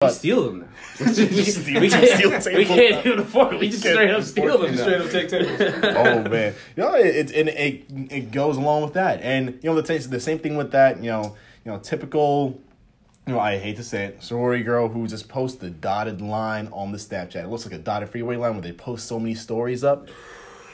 We 0.00 0.10
steal 0.10 0.44
them 0.44 0.60
now. 0.60 0.66
Just 1.12 1.60
steal- 1.60 1.80
we 1.80 1.90
can't, 1.90 2.08
steal 2.08 2.56
we 2.56 2.64
can't 2.64 3.04
even 3.04 3.18
afford. 3.18 3.58
We 3.58 3.68
just 3.68 3.80
straight 3.82 4.10
up 4.12 4.22
steal 4.22 4.58
them 4.58 4.76
now. 4.76 4.82
Straight 4.82 5.00
up 5.00 5.10
take 5.10 5.28
tables. 5.28 5.60
oh 5.82 6.22
man, 6.22 6.54
you 6.76 6.82
know, 6.84 6.94
it, 6.94 7.16
it 7.16 7.32
and 7.32 7.48
it 7.48 7.84
it 8.12 8.30
goes 8.30 8.56
along 8.56 8.82
with 8.84 8.92
that, 8.92 9.20
and 9.22 9.58
you 9.60 9.68
know 9.68 9.74
the 9.74 9.82
thing- 9.82 10.08
the 10.08 10.20
same 10.20 10.38
thing 10.38 10.56
with 10.56 10.70
that. 10.70 11.02
You 11.02 11.10
know, 11.10 11.36
you 11.64 11.72
know, 11.72 11.80
typical. 11.80 12.60
You 13.26 13.32
know, 13.34 13.40
I 13.40 13.58
hate 13.58 13.76
to 13.78 13.82
say 13.82 14.04
it, 14.04 14.22
sorority 14.22 14.62
girl 14.62 14.88
who 14.88 15.08
just 15.08 15.28
posts 15.28 15.58
the 15.58 15.68
dotted 15.68 16.20
line 16.22 16.68
on 16.72 16.92
the 16.92 16.98
Snapchat. 16.98 17.42
It 17.42 17.48
looks 17.48 17.66
like 17.66 17.74
a 17.74 17.78
dotted 17.78 18.08
freeway 18.08 18.36
line 18.36 18.52
where 18.52 18.62
they 18.62 18.72
post 18.72 19.06
so 19.08 19.18
many 19.18 19.34
stories 19.34 19.82
up. 19.82 20.06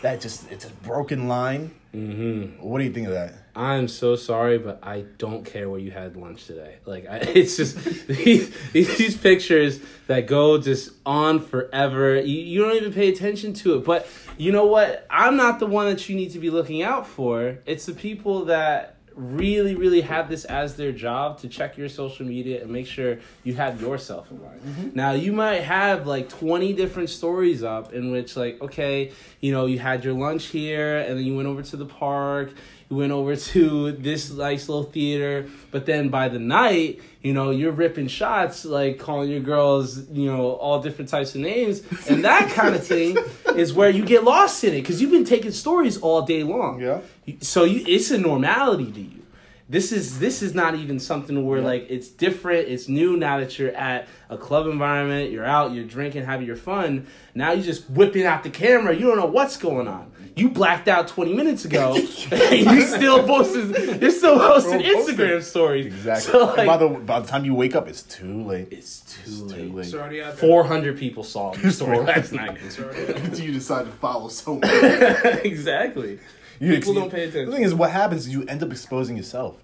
That 0.03 0.21
just 0.21 0.53
it's 0.53 0.67
a 0.67 0.71
broken 0.71 1.29
line. 1.29 1.71
Mm-hmm. 1.95 2.61
What 2.63 2.79
do 2.79 2.85
you 2.85 2.93
think 2.93 3.07
of 3.07 3.13
that? 3.13 3.35
I'm 3.57 3.87
so 3.87 4.17
sorry, 4.17 4.59
but 4.59 4.81
I 4.83 5.05
don't 5.17 5.45
care 5.45 5.71
where 5.71 5.79
you 5.79 5.93
had 5.93 6.17
lunch 6.17 6.47
today. 6.47 6.77
Like, 6.87 7.07
I, 7.09 7.17
it's 7.35 7.57
just 7.57 7.77
these, 8.09 8.53
these 8.73 9.17
pictures 9.17 9.81
that 10.09 10.27
go 10.27 10.59
just 10.59 10.91
on 11.07 11.41
forever. 11.41 12.21
You, 12.21 12.41
you 12.41 12.63
don't 12.63 12.75
even 12.77 12.93
pay 12.93 13.09
attention 13.09 13.55
to 13.55 13.77
it. 13.77 13.85
But 13.85 14.09
you 14.37 14.51
know 14.51 14.67
what? 14.67 15.07
I'm 15.09 15.37
not 15.37 15.61
the 15.61 15.67
one 15.67 15.87
that 15.87 16.09
you 16.09 16.17
need 16.17 16.33
to 16.33 16.41
be 16.41 16.51
looking 16.51 16.83
out 16.83 17.07
for. 17.07 17.59
It's 17.65 17.87
the 17.87 17.95
people 17.95 18.47
that 18.47 18.94
really, 19.17 19.75
really 19.75 20.01
have 20.01 20.29
this 20.29 20.45
as 20.45 20.77
their 20.77 20.93
job 20.93 21.39
to 21.41 21.49
check 21.49 21.77
your 21.77 21.89
social 21.89 22.27
media 22.27 22.63
and 22.63 22.71
make 22.71 22.87
sure 22.87 23.19
you 23.45 23.55
have 23.55 23.81
yourself 23.81 24.31
in 24.31 24.43
line. 24.43 24.59
Mm-hmm. 24.59 24.89
Now, 24.95 25.13
you 25.13 25.33
might 25.33 25.63
have 25.63 26.07
like 26.07 26.29
20 26.29 26.73
different 26.73 27.11
stories 27.11 27.63
up 27.63 27.93
in 27.93 28.11
which, 28.11 28.37
like, 28.37 28.61
okay, 28.61 29.13
you 29.41 29.53
know, 29.53 29.67
you 29.67 29.79
had 29.79 30.05
your 30.05 30.15
lunch 30.15 30.47
here 30.47 30.99
and 30.99 31.19
then 31.19 31.25
you 31.25 31.37
went 31.37 31.49
over 31.49 31.63
to 31.63 31.77
the 31.77 31.87
park 31.87 32.53
you 32.91 32.97
went 32.97 33.13
over 33.13 33.37
to 33.53 33.93
this 33.93 34.31
nice 34.31 34.69
little 34.69 34.85
theater 34.85 35.49
but 35.71 35.87
then 35.87 36.09
by 36.09 36.29
the 36.29 36.39
night 36.39 37.01
you 37.25 37.33
know 37.33 37.51
you're 37.51 37.73
ripping 37.73 38.07
shots 38.07 38.65
like 38.65 38.99
calling 38.99 39.31
your 39.31 39.41
girls 39.41 40.09
you 40.11 40.31
know 40.31 40.53
all 40.53 40.81
different 40.81 41.09
types 41.09 41.35
of 41.35 41.41
names. 41.41 41.83
And 42.09 42.25
that 42.25 42.51
kind 42.51 42.75
of 42.75 42.87
thing 42.87 43.17
is 43.57 43.73
where 43.73 43.91
you 43.91 44.05
get 44.05 44.23
lost 44.23 44.63
in 44.63 44.75
it 44.75 44.83
because 44.83 45.01
you've 45.01 45.11
been 45.11 45.25
taking 45.25 45.51
stories 45.51 45.97
all 45.97 46.23
day 46.23 46.45
long. 46.45 46.81
Yeah. 46.81 47.01
so 47.41 47.65
you 47.65 47.83
it's 47.89 48.11
a 48.11 48.19
normality 48.19 48.93
to 48.93 49.01
you. 49.01 49.23
This 49.67 49.91
is 49.91 50.19
this 50.19 50.43
is 50.43 50.55
not 50.55 50.75
even 50.75 51.01
something 51.01 51.47
where 51.47 51.63
like 51.63 51.87
it's 51.89 52.09
different 52.09 52.69
it's 52.69 52.89
new 52.89 53.17
now 53.17 53.41
that 53.41 53.59
you're 53.59 53.75
at 53.75 54.07
a 54.29 54.37
club 54.37 54.67
environment 54.67 55.31
you're 55.31 55.47
out 55.47 55.73
you're 55.73 55.87
drinking 55.87 56.25
having 56.25 56.47
your 56.47 56.57
fun. 56.57 57.07
Now 57.35 57.53
you're 57.53 57.65
just 57.65 57.89
whipping 57.89 58.27
out 58.27 58.43
the 58.43 58.51
camera 58.51 58.95
you 58.95 59.07
don't 59.07 59.17
know 59.17 59.25
what's 59.27 59.57
going 59.57 59.89
on 59.89 60.13
you 60.37 60.49
blacked 60.49 60.89
out 60.89 61.07
20 61.09 61.33
minutes 61.35 61.65
ago 61.65 61.95
and 62.33 62.61
you 62.73 62.81
still 62.83 63.25
posting 63.27 63.71
you're 64.01 64.11
still 64.11 64.39
posting 64.39 64.81
Still 64.81 64.81
posting. 64.81 64.81
instagram 64.81 65.43
stories 65.43 65.87
Exactly. 65.87 66.33
so 66.33 66.45
like, 66.47 66.67
by 66.67 66.77
the 66.77 66.89
by 66.89 67.21
the 67.21 67.27
time 67.29 67.45
you 67.45 67.55
wake 67.55 67.75
up, 67.77 67.87
it's 67.89 68.03
too 68.03 68.43
late. 68.43 68.69
it's 68.73 69.01
too 69.03 69.21
It's 69.25 69.41
late, 69.43 69.57
too 69.69 69.73
late. 69.73 69.85
It's 69.87 69.95
already 69.95 70.23
out 70.23 70.37
there. 70.37 70.49
400 70.51 70.99
people 70.99 71.23
saw 71.25 71.53
the 71.53 71.71
story 71.71 71.99
last 71.99 72.33
night 72.33 72.59
It's 72.65 72.79
already 72.81 73.15
out 73.15 73.23
there. 73.33 73.45
you 73.45 73.53
decide 73.53 73.87
to 73.87 73.93
follow 73.93 74.29
someone. 74.29 74.63
exactly 75.45 76.19
You, 76.61 76.75
People 76.77 76.95
don't 76.95 77.11
pay 77.11 77.25
attention. 77.25 77.51
The 77.51 77.57
thing 77.57 77.65
is, 77.65 77.75
what 77.75 77.91
happens 77.91 78.27
is 78.27 78.33
you 78.33 78.45
end 78.45 78.63
up 78.63 78.71
exposing 78.71 79.17
yourself. 79.17 79.57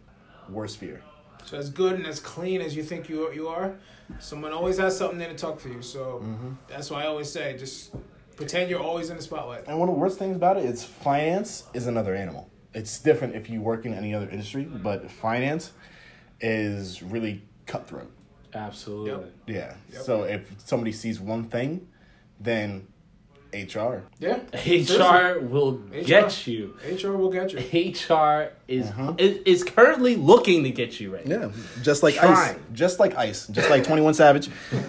Worst 0.48 0.76
fear. 0.78 1.02
So 1.44 1.56
as 1.56 1.70
good 1.70 1.94
and 1.94 2.06
as 2.06 2.20
clean 2.20 2.60
as 2.60 2.76
you 2.76 2.82
think 2.82 3.08
you 3.08 3.26
are, 3.26 3.32
you 3.32 3.48
are, 3.48 3.74
someone 4.18 4.52
always 4.52 4.78
has 4.78 4.96
something 4.98 5.18
there 5.18 5.28
to 5.28 5.34
talk 5.36 5.58
for 5.60 5.68
you. 5.68 5.82
So 5.82 6.20
Mm-hmm. 6.22 6.50
that's 6.68 6.90
why 6.90 7.04
I 7.04 7.06
always 7.06 7.30
say, 7.30 7.56
just 7.58 7.92
pretend 8.40 8.70
you're 8.70 8.82
always 8.82 9.10
in 9.10 9.16
the 9.16 9.22
spotlight. 9.22 9.66
And 9.66 9.78
one 9.78 9.88
of 9.88 9.94
the 9.94 10.00
worst 10.00 10.18
things 10.18 10.34
about 10.34 10.56
it 10.56 10.64
is 10.64 10.82
finance 10.82 11.64
is 11.74 11.86
another 11.86 12.14
animal. 12.14 12.50
It's 12.72 12.98
different 12.98 13.34
if 13.34 13.50
you 13.50 13.60
work 13.60 13.84
in 13.84 13.92
any 13.92 14.14
other 14.14 14.28
industry, 14.28 14.64
but 14.64 15.10
finance 15.10 15.72
is 16.40 17.02
really 17.02 17.42
cutthroat. 17.66 18.10
absolutely 18.54 19.10
Yep. 19.10 19.32
Yeah. 19.46 19.74
Yep. 19.92 20.02
So 20.02 20.22
if 20.22 20.54
somebody 20.64 20.92
sees 20.92 21.20
one 21.20 21.44
thing, 21.44 21.86
then 22.40 22.86
HR. 23.52 24.02
Yeah. 24.18 24.38
hr 24.52 25.40
will 25.40 25.72
HR. 25.92 26.02
get 26.04 26.46
you 26.46 26.74
HR 26.84 27.12
will 27.16 27.30
get 27.30 27.52
you. 27.52 27.58
HR 27.58 28.50
is 28.68 28.86
Uh-huh. 28.88 29.14
is, 29.18 29.38
is 29.44 29.64
currently 29.64 30.16
looking 30.16 30.62
to 30.64 30.70
get 30.70 31.00
you 31.00 31.14
right. 31.14 31.26
Yeah. 31.26 31.50
Just 31.82 32.02
like 32.02 32.14
Trying. 32.14 32.56
ice. 32.56 32.60
Just 32.72 33.00
like 33.00 33.16
ice. 33.16 33.46
Just 33.48 33.68
like 33.70 33.84
Twenty 33.84 34.02
One 34.02 34.14
Savage. 34.14 34.48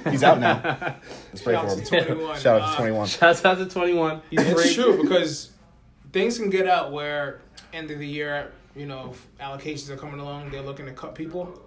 He's 0.10 0.24
out 0.24 0.40
now. 0.40 0.62
Let's 1.32 1.42
pray 1.42 1.54
Shout 1.54 1.70
for 1.70 1.76
him. 1.78 1.84
to 1.86 2.06
21. 2.06 2.40
Shout 2.40 2.62
out 2.62 2.68
Uh, 2.68 2.72
to 2.72 2.78
Twenty 2.78 2.92
One. 2.92 3.08
Shouts 3.08 3.46
out 3.46 3.58
to 3.58 3.66
twenty 3.66 3.94
one. 3.94 4.22
He's 4.30 4.40
It's 4.42 4.54
great. 4.54 4.74
true 4.76 5.02
because 5.02 5.52
things 6.12 6.38
can 6.38 6.50
get 6.50 6.68
out 6.68 6.92
where 6.92 7.42
end 7.74 7.90
of 7.92 8.00
the 8.00 8.08
year, 8.08 8.52
you 8.76 8.86
know, 8.86 9.14
allocations 9.40 9.90
are 9.90 9.98
coming 9.98 10.20
along. 10.20 10.52
They're 10.52 10.62
looking 10.62 10.86
to 10.86 10.92
cut 10.94 11.16
people. 11.16 11.60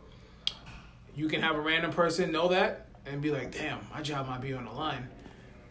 You 1.16 1.28
can 1.28 1.40
have 1.42 1.56
a 1.56 1.60
random 1.60 1.92
person 1.92 2.32
know 2.32 2.48
that 2.48 2.86
and 3.06 3.20
be 3.22 3.30
like, 3.30 3.52
"Damn, 3.52 3.78
my 3.92 4.02
job 4.02 4.26
might 4.28 4.40
be 4.40 4.52
on 4.52 4.64
the 4.64 4.70
line," 4.72 5.08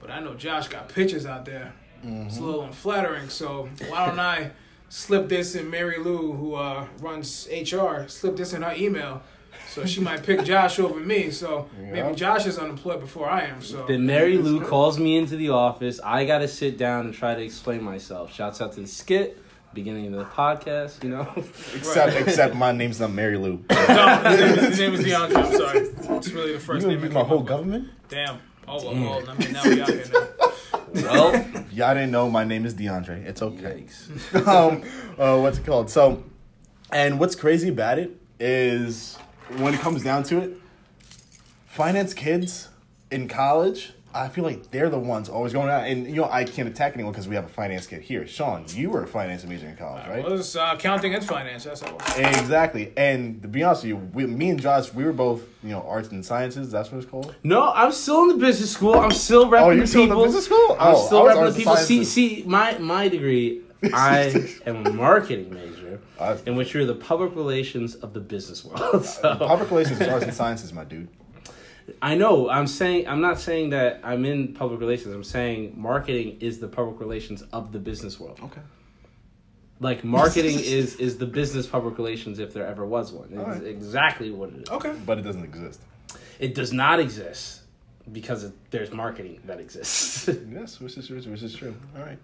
but 0.03 0.11
I 0.11 0.19
know 0.19 0.35
Josh 0.35 0.67
got 0.67 0.89
pictures 0.89 1.25
out 1.25 1.45
there. 1.45 1.73
It's 2.05 2.37
a 2.37 2.41
little 2.43 2.63
unflattering. 2.63 3.29
So 3.29 3.69
why 3.87 4.05
don't 4.07 4.19
I 4.19 4.51
slip 4.89 5.29
this 5.29 5.55
in 5.55 5.69
Mary 5.69 5.97
Lou, 5.97 6.33
who 6.33 6.55
uh, 6.55 6.85
runs 6.99 7.47
HR, 7.49 8.07
slip 8.07 8.35
this 8.35 8.51
in 8.53 8.61
her 8.61 8.73
email. 8.75 9.21
So 9.69 9.85
she 9.85 10.01
might 10.01 10.21
pick 10.23 10.43
Josh 10.51 10.77
over 10.79 10.99
me. 10.99 11.31
So 11.31 11.69
Yeah. 11.79 11.91
maybe 12.03 12.15
Josh 12.15 12.45
is 12.45 12.57
unemployed 12.59 12.99
before 12.99 13.29
I 13.29 13.43
am. 13.45 13.61
So 13.61 13.85
Then 13.87 14.05
Mary 14.05 14.37
Lou 14.37 14.59
calls 14.65 14.99
me 14.99 15.15
into 15.17 15.37
the 15.37 15.49
office. 15.49 16.01
I 16.03 16.25
got 16.25 16.39
to 16.39 16.47
sit 16.49 16.77
down 16.77 17.05
and 17.05 17.13
try 17.13 17.33
to 17.35 17.41
explain 17.41 17.81
myself. 17.81 18.33
Shouts 18.33 18.59
out 18.59 18.73
to 18.73 18.81
the 18.81 18.87
skit, 18.87 19.41
beginning 19.73 20.07
of 20.13 20.19
the 20.19 20.25
podcast, 20.25 21.03
you 21.05 21.09
know. 21.09 21.31
Except 21.73 22.15
except 22.17 22.53
my 22.55 22.73
name's 22.73 22.99
not 22.99 23.11
Mary 23.13 23.37
Lou. 23.37 23.63
No, 23.87 24.17
his 24.29 24.39
name, 24.39 24.49
is, 24.59 24.65
his 24.65 24.79
name 24.79 24.93
is 24.95 24.99
DeAndre. 25.05 25.35
I'm 25.37 25.53
sorry. 25.57 25.79
It's 26.17 26.29
really 26.31 26.53
the 26.53 26.59
first 26.59 26.85
gonna 26.85 26.95
name. 26.95 27.03
I 27.03 27.05
use 27.07 27.13
my 27.13 27.23
whole 27.23 27.37
up 27.37 27.43
with. 27.43 27.47
government? 27.49 27.87
Damn. 28.09 28.39
Oh, 28.67 28.83
well, 28.83 28.93
well, 28.93 29.29
I 29.29 29.33
mean, 29.35 29.51
now 29.51 29.63
we 29.63 29.81
out 29.81 29.89
here 29.89 30.05
now. 30.11 30.27
well, 30.93 31.63
Y'all 31.71 31.93
didn't 31.95 32.11
know 32.11 32.29
my 32.29 32.43
name 32.43 32.65
is 32.65 32.75
DeAndre. 32.75 33.25
It's 33.25 33.41
okay. 33.41 33.85
yikes. 33.87 34.47
um, 34.47 34.83
uh, 35.17 35.39
what's 35.41 35.57
it 35.57 35.65
called? 35.65 35.89
So, 35.89 36.23
and 36.91 37.19
what's 37.19 37.35
crazy 37.35 37.69
about 37.69 37.97
it 37.97 38.11
is 38.39 39.17
when 39.57 39.73
it 39.73 39.79
comes 39.79 40.03
down 40.03 40.23
to 40.23 40.39
it, 40.39 40.57
finance 41.65 42.13
kids 42.13 42.69
in 43.09 43.27
college, 43.27 43.93
I 44.15 44.29
feel 44.29 44.43
like 44.43 44.69
they're 44.69 44.89
the 44.89 44.99
ones 44.99 45.27
always 45.27 45.53
going 45.53 45.69
out. 45.69 45.85
And 45.87 46.05
you 46.07 46.15
know, 46.17 46.29
I 46.29 46.43
can't 46.43 46.67
attack 46.69 46.93
anyone 46.93 47.11
because 47.13 47.27
we 47.27 47.35
have 47.35 47.45
a 47.45 47.49
finance 47.49 47.87
kid 47.87 48.01
here. 48.01 48.27
Sean, 48.27 48.65
you 48.69 48.89
were 48.91 49.03
a 49.03 49.07
finance 49.07 49.43
major 49.45 49.67
in 49.67 49.75
college, 49.75 50.07
right? 50.07 50.23
I 50.23 50.27
was 50.29 50.55
uh, 50.55 50.71
accounting 50.75 51.15
and 51.15 51.25
finance. 51.25 51.63
That's 51.63 51.81
all. 51.83 51.97
Exactly. 52.17 52.93
And 52.95 53.41
to 53.41 53.47
be 53.47 53.63
honest 53.63 53.83
with 53.83 53.89
you, 53.89 53.97
we, 53.97 54.25
me 54.27 54.49
and 54.49 54.61
Josh, 54.61 54.93
we 54.93 55.03
were 55.03 55.13
both, 55.13 55.41
you 55.63 55.69
know, 55.69 55.81
arts 55.87 56.09
and 56.09 56.23
sciences. 56.25 56.69
That's 56.71 56.91
what 56.91 56.99
it's 57.01 57.09
called. 57.09 57.33
No, 57.43 57.71
I'm 57.73 57.91
still 57.91 58.21
in 58.23 58.27
the 58.29 58.37
business 58.37 58.71
school. 58.71 58.93
I'm 58.95 59.11
still 59.11 59.47
repping 59.47 59.61
Oh, 59.61 59.69
you're 59.71 59.81
the 59.81 59.87
still 59.87 60.03
in 60.03 60.09
the 60.09 60.15
people. 60.15 60.25
business 60.25 60.45
school? 60.45 60.77
I'm 60.79 60.95
Oh, 60.95 61.05
still 61.07 61.27
I 61.27 61.33
repping 61.33 61.51
the 61.51 61.57
people. 61.57 61.75
See, 61.77 62.03
see, 62.03 62.43
my 62.45 62.77
my 62.77 63.07
degree, 63.07 63.61
I 63.93 64.47
am 64.65 64.85
a 64.85 64.93
marketing 64.93 65.53
major, 65.53 65.99
Uh, 66.19 66.37
in 66.45 66.55
which 66.55 66.73
you're 66.73 66.85
the 66.85 66.95
public 66.95 67.35
relations 67.35 67.95
of 67.95 68.13
the 68.13 68.19
business 68.19 68.63
world. 68.63 69.05
So 69.05 69.35
Public 69.35 69.69
relations 69.71 69.99
is 70.01 70.07
arts 70.07 70.25
and 70.25 70.33
sciences, 70.33 70.71
my 70.71 70.83
dude. 70.83 71.07
I 72.01 72.15
know. 72.15 72.49
I'm 72.49 72.67
saying. 72.67 73.07
I'm 73.07 73.21
not 73.21 73.39
saying 73.39 73.71
that 73.71 74.01
I'm 74.03 74.25
in 74.25 74.53
public 74.53 74.79
relations. 74.79 75.13
I'm 75.13 75.23
saying 75.23 75.73
marketing 75.75 76.37
is 76.39 76.59
the 76.59 76.67
public 76.67 76.99
relations 76.99 77.41
of 77.53 77.71
the 77.71 77.79
business 77.79 78.19
world. 78.19 78.39
Okay. 78.43 78.61
Like 79.79 80.03
marketing 80.03 80.59
is 80.59 80.95
is 80.95 81.17
the 81.17 81.25
business 81.25 81.67
public 81.67 81.97
relations 81.97 82.39
if 82.39 82.53
there 82.53 82.65
ever 82.65 82.85
was 82.85 83.11
one. 83.11 83.29
It's 83.31 83.39
Alright. 83.39 83.63
exactly 83.63 84.31
what 84.31 84.49
it 84.49 84.63
is. 84.63 84.69
Okay. 84.69 84.93
But 85.05 85.19
it 85.19 85.23
doesn't 85.23 85.43
exist. 85.43 85.81
It 86.39 86.55
does 86.55 86.73
not 86.73 86.99
exist 86.99 87.61
because 88.11 88.43
it, 88.43 88.53
there's 88.71 88.91
marketing 88.91 89.39
that 89.45 89.59
exists. 89.59 90.27
Yes, 90.49 90.79
which 90.79 90.97
is 90.97 91.07
true. 91.07 91.17
Which 91.17 91.43
is 91.43 91.55
true. 91.55 91.75
All 91.95 92.03
right. 92.03 92.17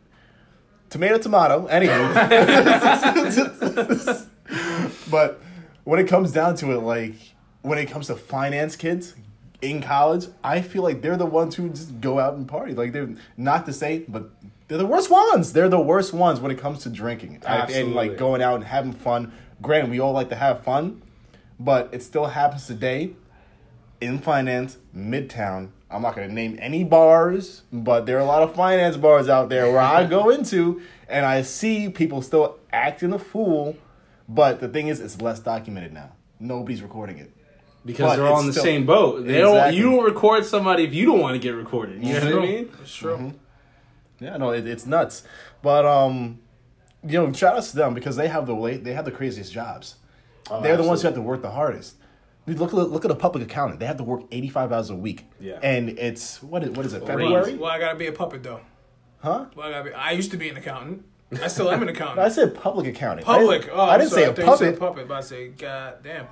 Tomato, 0.90 1.20
tomato. 1.20 1.68
Anyway, 1.68 1.96
but 5.12 5.40
when 5.84 6.00
it 6.00 6.08
comes 6.08 6.31
down 6.31 6.56
to 6.56 6.72
it, 6.72 6.80
like 6.80 7.14
when 7.62 7.78
it 7.78 7.86
comes 7.88 8.08
to 8.08 8.16
finance 8.16 8.76
kids 8.76 9.14
in 9.62 9.81
college, 9.81 10.28
I 10.44 10.62
feel 10.62 10.84
like 10.84 11.02
they're 11.02 11.17
the 11.17 11.26
ones 11.26 11.56
who 11.56 11.70
just 11.70 12.00
go 12.00 12.20
out 12.20 12.35
and 12.35 12.47
party. 12.47 12.73
Like 12.73 12.94
they're 12.94 13.09
not 13.38 13.66
to 13.66 13.73
say, 13.73 14.06
but 14.08 14.29
they're 14.67 14.78
the 14.78 14.85
worst 14.85 15.09
ones. 15.09 15.53
They're 15.53 15.70
the 15.70 15.79
worst 15.79 16.14
ones 16.14 16.40
when 16.40 16.52
it 16.52 16.58
comes 16.58 16.84
to 16.84 16.90
drinking 16.90 17.41
I- 17.46 17.66
and 17.72 17.94
like 17.94 18.17
going 18.17 18.41
out 18.41 18.56
and 18.56 18.64
having 18.64 18.94
fun. 18.94 19.32
Granted, 19.61 19.90
we 19.91 20.00
all 20.00 20.14
like 20.14 20.29
to 20.29 20.35
have 20.35 20.64
fun, 20.64 21.02
but 21.59 21.90
it 21.91 22.02
still 22.03 22.28
happens 22.28 22.66
today 22.67 23.11
in 24.00 24.20
finance, 24.20 24.78
Midtown. 24.96 25.70
I'm 25.91 26.03
not 26.03 26.16
going 26.16 26.28
to 26.28 26.34
name 26.34 26.58
any 26.61 26.84
bars, 26.84 27.64
but 27.73 28.06
there 28.06 28.17
are 28.17 28.22
a 28.22 28.26
lot 28.26 28.44
of 28.44 28.56
finance 28.56 28.96
bars 28.96 29.28
out 29.28 29.50
there 29.50 29.70
where 29.72 29.82
I 29.82 30.06
go 30.06 30.29
into 30.35 30.82
and 31.09 31.26
I 31.26 31.41
see 31.41 31.90
people 31.90 32.22
still 32.22 32.58
acting 32.72 33.11
a 33.11 33.20
fool. 33.20 33.76
But 34.29 34.59
the 34.59 34.70
thing 34.70 34.88
is, 34.88 35.00
it's 35.02 35.20
less 35.20 35.40
documented 35.40 35.91
now. 35.91 36.11
Nobody's 36.40 36.84
recording 36.84 37.17
it. 37.17 37.34
Because 37.90 38.12
But 38.12 38.16
they're 38.18 38.28
all 38.28 38.34
it's 38.36 38.41
in 38.41 38.47
the 38.47 38.53
still- 38.53 38.64
same 38.64 38.86
boat. 38.86 39.26
They 39.26 39.40
don't. 39.40 39.74
You 39.74 39.84
don't 39.91 40.03
record 40.03 40.46
somebody 40.46 40.84
if 40.84 40.94
you 40.94 41.06
don't 41.08 41.20
want 41.20 41.34
to 41.34 41.40
get 41.40 41.56
recorded. 41.56 42.03
You 42.03 42.14
know 42.14 42.36
what 42.36 42.44
I 42.44 42.47
mean? 42.47 42.72
It's 42.82 42.94
true. 42.96 43.16
Mm-hmm. 43.16 44.24
Yeah, 44.24 44.38
no, 44.38 44.52
it, 44.52 44.68
it's 44.68 44.86
nuts. 44.86 45.24
But 45.62 45.86
um, 45.86 46.40
you 47.08 47.14
know, 47.14 47.32
shout 47.34 47.56
out 47.58 47.64
to 47.64 47.76
them 47.76 47.94
because 47.94 48.16
they 48.16 48.28
have 48.28 48.46
the 48.46 48.53
late, 48.56 48.84
they 48.84 48.94
have 48.94 49.06
the 49.06 49.12
craziest 49.12 49.52
jobs. 49.52 49.96
Oh, 50.52 50.62
They're 50.62 50.78
the 50.78 50.84
ones 50.84 51.02
who 51.02 51.08
have 51.08 51.16
to 51.16 51.22
work 51.22 51.41
the 51.41 51.52
hardest. 51.52 51.96
Dude, 52.46 52.58
Look, 52.59 52.74
look 52.74 53.06
at 53.06 53.12
a 53.12 53.16
public 53.16 53.44
accountant. 53.44 53.80
They 53.80 53.86
have 53.86 53.97
to 53.97 54.03
work 54.03 54.24
85 54.32 54.72
hours 54.72 54.90
a 54.90 54.96
week. 54.96 55.26
Yeah. 55.40 55.59
And 55.62 55.90
it's, 56.00 56.42
what 56.42 56.64
is, 56.64 56.72
what 56.72 56.85
is 56.85 56.94
it, 56.94 57.06
Crazy. 57.06 57.12
February? 57.22 57.56
Well, 57.56 57.70
I 57.70 57.78
gotta 57.80 57.97
be 57.97 58.08
a 58.08 58.12
puppet 58.12 58.42
though. 58.44 58.62
Huh? 59.22 59.46
Well, 59.56 59.68
I 59.68 59.72
gotta 59.72 59.84
be. 59.90 59.94
I 59.94 60.12
used 60.12 60.32
to 60.32 60.38
be 60.38 60.50
an 60.50 60.58
accountant. 60.58 61.06
I 61.43 61.47
still 61.47 61.70
am 61.70 61.84
an 61.87 61.93
No, 61.93 62.16
I 62.17 62.29
said 62.29 62.55
public 62.55 62.87
accounting. 62.87 63.23
Public. 63.23 63.61
I 63.61 63.66
didn't, 63.66 63.78
Oh, 63.79 63.81
I 63.84 63.97
didn't 63.99 64.09
sorry, 64.09 64.23
say 64.23 64.29
a 64.29 64.34
thought 64.34 64.52
you 64.52 64.58
said 64.58 64.79
puppet. 64.79 64.79
puppet, 64.79 65.08
but 65.08 65.14
I 65.17 65.22
say, 65.22 65.47
God 65.49 65.97
damn. 66.03 66.28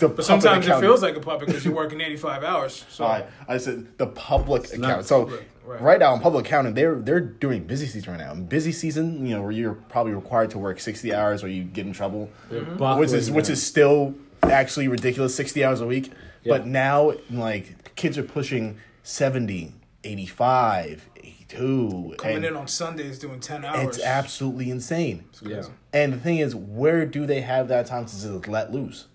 But 0.00 0.24
sometimes 0.24 0.66
it 0.66 0.80
feels 0.80 1.02
like 1.02 1.16
a 1.16 1.20
puppet 1.20 1.46
because 1.48 1.64
you're 1.64 1.74
working 1.74 2.00
85 2.00 2.44
hours. 2.44 2.84
So 2.88 3.04
All 3.04 3.10
right, 3.10 3.26
I 3.48 3.58
said 3.58 3.98
the 3.98 4.06
public 4.06 4.62
not 4.78 4.90
account. 4.90 5.06
So 5.06 5.24
public, 5.24 5.48
right. 5.66 5.80
right. 5.82 5.98
now 6.00 6.14
in 6.14 6.20
public 6.20 6.46
accounting, 6.46 6.74
they're 6.74 6.94
they're 6.96 7.20
doing 7.20 7.64
busy 7.64 7.86
season 7.86 8.12
right 8.12 8.20
now. 8.20 8.34
Busy 8.34 8.72
season, 8.72 9.26
you 9.26 9.34
know, 9.36 9.42
where 9.42 9.52
you're 9.52 9.74
probably 9.74 10.14
required 10.14 10.50
to 10.52 10.58
work 10.58 10.80
sixty 10.80 11.12
hours 11.14 11.44
or 11.44 11.48
you 11.48 11.64
get 11.64 11.86
in 11.86 11.92
trouble, 11.92 12.30
Mm-hmm. 12.50 12.98
which 12.98 13.12
is 13.12 13.30
which 13.30 13.50
is 13.50 13.64
still 13.64 14.14
actually 14.42 14.88
ridiculous, 14.88 15.34
sixty 15.34 15.62
hours 15.64 15.80
a 15.82 15.86
week. 15.86 16.10
Yeah. 16.44 16.56
But 16.56 16.66
now, 16.66 17.12
like 17.30 17.94
kids 17.94 18.16
are 18.16 18.22
pushing 18.22 18.78
70, 19.02 19.74
85, 20.04 21.09
82. 21.54 22.14
coming 22.18 22.36
and 22.36 22.44
in 22.44 22.56
on 22.56 22.68
Sundays 22.68 23.18
doing 23.18 23.40
10 23.40 23.64
hours. 23.64 23.96
it's 23.96 24.04
absolutely 24.04 24.70
insane. 24.70 25.24
yeah. 25.42 25.62
And 25.92 26.12
the 26.12 26.18
thing 26.18 26.38
is, 26.38 26.54
where 26.54 27.04
do 27.06 27.26
they 27.26 27.40
have 27.40 27.68
that 27.68 27.86
time 27.86 28.06
to 28.06 28.12
just 28.12 28.48
let 28.48 28.72
loose? 28.72 29.06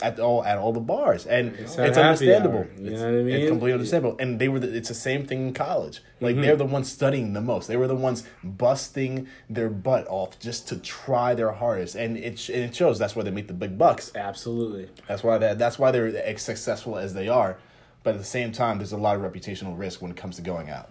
At 0.00 0.20
all, 0.20 0.44
at 0.44 0.58
all 0.58 0.72
the 0.72 0.78
bars, 0.78 1.26
and 1.26 1.56
it's, 1.56 1.74
that 1.74 1.88
happy 1.96 2.00
understandable. 2.00 2.58
hour, 2.58 2.68
you 2.78 2.92
it's, 2.92 3.00
know 3.00 3.10
what 3.10 3.18
I 3.18 3.22
mean? 3.24 3.34
It's 3.34 3.48
completely 3.50 3.72
understandable. 3.72 4.16
And 4.20 4.38
they 4.38 4.48
were. 4.48 4.60
The, 4.60 4.76
it's 4.76 4.86
the 4.90 4.94
same 4.94 5.26
thing 5.26 5.48
in 5.48 5.54
college. 5.54 6.02
Like 6.20 6.34
Mm-hmm. 6.36 6.42
they're 6.42 6.54
the 6.54 6.66
ones 6.66 6.88
studying 6.92 7.32
the 7.32 7.40
most. 7.40 7.66
They 7.66 7.76
were 7.76 7.88
the 7.88 7.96
ones 7.96 8.22
busting 8.44 9.26
their 9.50 9.68
butt 9.68 10.06
off 10.08 10.38
just 10.38 10.68
to 10.68 10.76
try 10.78 11.34
their 11.34 11.50
hardest, 11.50 11.96
and 11.96 12.16
it 12.16 12.48
and 12.48 12.62
it 12.66 12.76
shows. 12.76 13.00
That's 13.00 13.16
why 13.16 13.24
they 13.24 13.32
make 13.32 13.48
the 13.48 13.54
big 13.54 13.76
bucks. 13.76 14.12
Absolutely. 14.14 14.88
That's 15.08 15.24
why 15.24 15.36
that. 15.38 15.58
That's 15.58 15.80
why 15.80 15.90
they're 15.90 16.16
as 16.24 16.42
successful 16.42 16.96
as 16.96 17.14
they 17.14 17.26
are. 17.26 17.58
But 18.04 18.14
at 18.14 18.18
the 18.20 18.24
same 18.24 18.52
time, 18.52 18.78
there's 18.78 18.92
a 18.92 18.96
lot 18.96 19.16
of 19.16 19.22
reputational 19.22 19.76
risk 19.76 20.00
when 20.00 20.12
it 20.12 20.16
comes 20.16 20.36
to 20.36 20.42
going 20.42 20.70
out. 20.70 20.90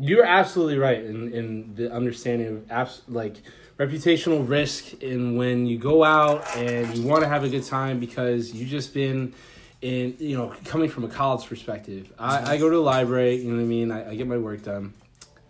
You're 0.00 0.24
absolutely 0.24 0.78
right 0.78 1.02
in, 1.04 1.32
in 1.32 1.74
the 1.74 1.92
understanding 1.92 2.48
of 2.48 2.70
abs- 2.70 3.02
like 3.08 3.36
reputational 3.78 4.48
risk 4.48 5.02
and 5.02 5.38
when 5.38 5.66
you 5.66 5.78
go 5.78 6.02
out 6.02 6.44
and 6.56 6.96
you 6.96 7.06
want 7.06 7.22
to 7.22 7.28
have 7.28 7.44
a 7.44 7.48
good 7.48 7.64
time 7.64 8.00
because 8.00 8.52
you've 8.52 8.68
just 8.68 8.92
been 8.92 9.32
in 9.80 10.16
you 10.18 10.36
know 10.36 10.52
coming 10.64 10.88
from 10.88 11.04
a 11.04 11.08
college 11.08 11.46
perspective. 11.46 12.12
I, 12.18 12.54
I 12.54 12.56
go 12.58 12.68
to 12.68 12.76
the 12.76 12.82
library, 12.82 13.36
you 13.36 13.50
know 13.50 13.56
what 13.56 13.62
I 13.62 13.66
mean. 13.66 13.90
I, 13.90 14.10
I 14.10 14.14
get 14.14 14.26
my 14.26 14.38
work 14.38 14.62
done. 14.62 14.94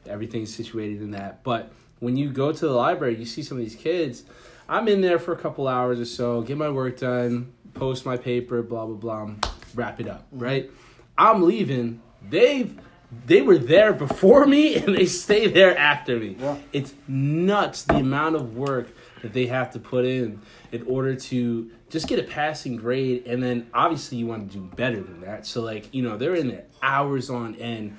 Everything's 0.06 0.54
situated 0.54 1.00
in 1.00 1.12
that. 1.12 1.42
But 1.42 1.72
when 2.00 2.16
you 2.16 2.30
go 2.30 2.52
to 2.52 2.66
the 2.66 2.72
library, 2.72 3.16
you 3.16 3.24
see 3.24 3.42
some 3.42 3.58
of 3.58 3.64
these 3.64 3.74
kids. 3.76 4.24
I'm 4.68 4.86
in 4.88 5.00
there 5.00 5.18
for 5.18 5.32
a 5.32 5.36
couple 5.38 5.66
hours 5.66 5.98
or 5.98 6.04
so, 6.04 6.42
get 6.42 6.58
my 6.58 6.68
work 6.68 6.98
done, 6.98 7.52
post 7.72 8.04
my 8.04 8.18
paper, 8.18 8.62
blah 8.62 8.84
blah 8.84 8.96
blah, 8.96 9.30
wrap 9.74 10.00
it 10.00 10.08
up. 10.08 10.22
Mm. 10.34 10.42
Right. 10.42 10.70
I'm 11.16 11.42
leaving. 11.42 12.00
They've 12.28 12.78
they 13.26 13.42
were 13.42 13.58
there 13.58 13.92
before 13.92 14.46
me 14.46 14.76
and 14.82 14.94
they 14.94 15.06
stay 15.06 15.48
there 15.48 15.76
after 15.76 16.18
me. 16.18 16.36
Yeah. 16.38 16.58
It's 16.72 16.94
nuts 17.06 17.84
the 17.84 17.96
amount 17.96 18.36
of 18.36 18.56
work 18.56 18.88
that 19.22 19.32
they 19.32 19.46
have 19.46 19.72
to 19.72 19.78
put 19.78 20.04
in 20.04 20.40
in 20.72 20.82
order 20.82 21.14
to 21.14 21.70
just 21.90 22.06
get 22.06 22.18
a 22.18 22.22
passing 22.22 22.76
grade 22.76 23.26
and 23.26 23.42
then 23.42 23.68
obviously 23.72 24.18
you 24.18 24.26
want 24.26 24.50
to 24.50 24.58
do 24.58 24.64
better 24.76 25.00
than 25.00 25.22
that. 25.22 25.46
So 25.46 25.62
like, 25.62 25.92
you 25.94 26.02
know, 26.02 26.16
they're 26.16 26.34
in 26.34 26.48
there 26.48 26.64
hours 26.82 27.30
on 27.30 27.56
end 27.56 27.96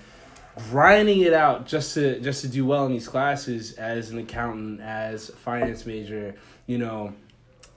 grinding 0.69 1.21
it 1.21 1.33
out 1.33 1.65
just 1.65 1.93
to 1.93 2.19
just 2.19 2.41
to 2.41 2.47
do 2.47 2.65
well 2.65 2.85
in 2.85 2.91
these 2.91 3.07
classes 3.07 3.73
as 3.73 4.11
an 4.11 4.19
accountant, 4.19 4.81
as 4.81 5.29
a 5.29 5.33
finance 5.33 5.85
major, 5.85 6.35
you 6.67 6.77
know, 6.77 7.13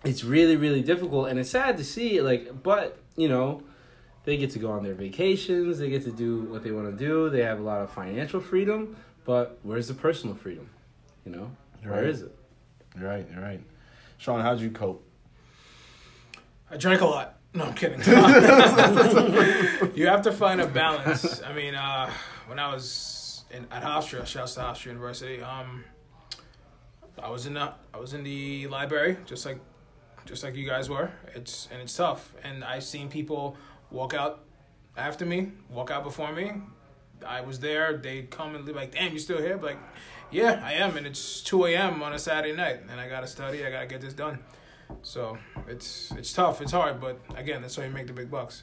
it's 0.04 0.24
really 0.24 0.56
really 0.56 0.82
difficult 0.82 1.28
and 1.28 1.38
it's 1.38 1.50
sad 1.50 1.76
to 1.76 1.84
see 1.84 2.20
like 2.20 2.62
but, 2.62 2.98
you 3.16 3.28
know, 3.28 3.62
they 4.24 4.36
get 4.36 4.50
to 4.52 4.58
go 4.58 4.70
on 4.70 4.82
their 4.82 4.94
vacations, 4.94 5.78
they 5.78 5.90
get 5.90 6.04
to 6.04 6.12
do 6.12 6.42
what 6.42 6.62
they 6.62 6.70
want 6.70 6.90
to 6.90 7.04
do, 7.04 7.28
they 7.30 7.42
have 7.42 7.58
a 7.58 7.62
lot 7.62 7.80
of 7.80 7.90
financial 7.90 8.40
freedom, 8.40 8.96
but 9.24 9.58
where's 9.62 9.88
the 9.88 9.94
personal 9.94 10.34
freedom? 10.36 10.68
You 11.24 11.32
know? 11.32 11.50
Where 11.82 11.94
Right. 11.94 12.04
is 12.04 12.22
it? 12.22 12.34
You're 12.98 13.08
right. 13.08 13.26
You're 13.32 13.42
right. 13.42 13.60
Sean, 14.18 14.40
how'd 14.40 14.60
you 14.60 14.70
cope? 14.70 15.04
I 16.70 16.76
drank 16.76 17.00
a 17.00 17.06
lot. 17.06 17.38
No, 17.54 17.64
I'm 17.64 17.74
kidding. 17.74 17.98
you 19.94 20.06
have 20.06 20.22
to 20.22 20.32
find 20.32 20.60
a 20.60 20.66
balance. 20.66 21.42
I 21.42 21.52
mean, 21.52 21.74
uh, 21.74 22.10
when 22.46 22.58
I 22.58 22.72
was 22.72 23.44
in, 23.50 23.66
at 23.70 23.82
Hofstra, 23.82 24.26
shouts 24.26 24.54
to 24.54 24.60
Hofstra 24.60 24.86
University, 24.86 25.42
um, 25.42 25.84
I 27.22 27.28
was 27.28 27.46
in 27.46 27.54
the 27.54 27.72
I 27.92 27.98
was 27.98 28.14
in 28.14 28.22
the 28.24 28.68
library, 28.68 29.18
just 29.26 29.44
like 29.44 29.58
just 30.24 30.42
like 30.44 30.54
you 30.56 30.66
guys 30.66 30.88
were. 30.88 31.10
It's 31.34 31.68
and 31.70 31.82
it's 31.82 31.94
tough. 31.94 32.32
And 32.42 32.64
I've 32.64 32.84
seen 32.84 33.10
people 33.10 33.56
walk 33.92 34.14
out 34.14 34.44
after 34.96 35.24
me, 35.24 35.52
walk 35.70 35.90
out 35.90 36.04
before 36.04 36.32
me. 36.32 36.52
I 37.26 37.40
was 37.40 37.60
there. 37.60 37.96
They'd 37.96 38.30
come 38.30 38.56
and 38.56 38.64
be 38.64 38.72
like, 38.72 38.92
"Damn, 38.92 39.12
you 39.12 39.18
still 39.18 39.38
here?" 39.38 39.56
But 39.56 39.66
like, 39.66 39.78
yeah, 40.30 40.60
I 40.64 40.72
am. 40.72 40.96
And 40.96 41.06
it's 41.06 41.40
two 41.40 41.66
a.m. 41.66 42.02
on 42.02 42.12
a 42.12 42.18
Saturday 42.18 42.56
night, 42.56 42.80
and 42.90 43.00
I 43.00 43.08
gotta 43.08 43.28
study. 43.28 43.64
I 43.64 43.70
gotta 43.70 43.86
get 43.86 44.00
this 44.00 44.14
done. 44.14 44.40
So 45.02 45.38
it's 45.68 46.10
it's 46.12 46.32
tough. 46.32 46.60
It's 46.60 46.72
hard, 46.72 47.00
but 47.00 47.18
again, 47.36 47.62
that's 47.62 47.76
how 47.76 47.84
you 47.84 47.90
make 47.90 48.08
the 48.08 48.12
big 48.12 48.30
bucks. 48.30 48.62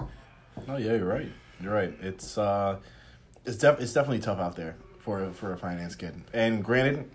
Oh 0.68 0.78
yeah, 0.78 0.94
you're 0.96 1.08
right. 1.08 1.32
You're 1.62 1.74
right. 1.74 1.94
It's 2.02 2.38
uh, 2.38 2.80
it's 3.46 3.58
def- 3.58 3.80
it's 3.80 3.94
definitely 3.94 4.20
tough 4.20 4.40
out 4.40 4.56
there 4.56 4.76
for 5.00 5.32
for 5.32 5.54
a 5.54 5.58
finance 5.58 5.96
kid. 5.96 6.22
And 6.34 6.64
granted, 6.64 7.10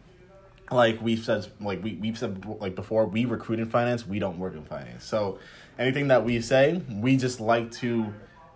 like 0.70 1.00
we've 1.00 1.22
said, 1.22 1.46
like 1.60 1.82
we 1.82 1.94
we've 1.94 2.18
said 2.18 2.44
like 2.60 2.74
before, 2.74 3.06
we 3.06 3.24
recruit 3.24 3.58
in 3.58 3.66
finance. 3.66 4.06
We 4.06 4.18
don't 4.18 4.38
work 4.38 4.54
in 4.54 4.64
finance. 4.64 5.04
So 5.04 5.38
anything 5.78 6.08
that 6.08 6.24
we 6.24 6.40
say, 6.40 6.82
we 6.88 7.16
just 7.16 7.40
like 7.40 7.70
to 7.72 8.12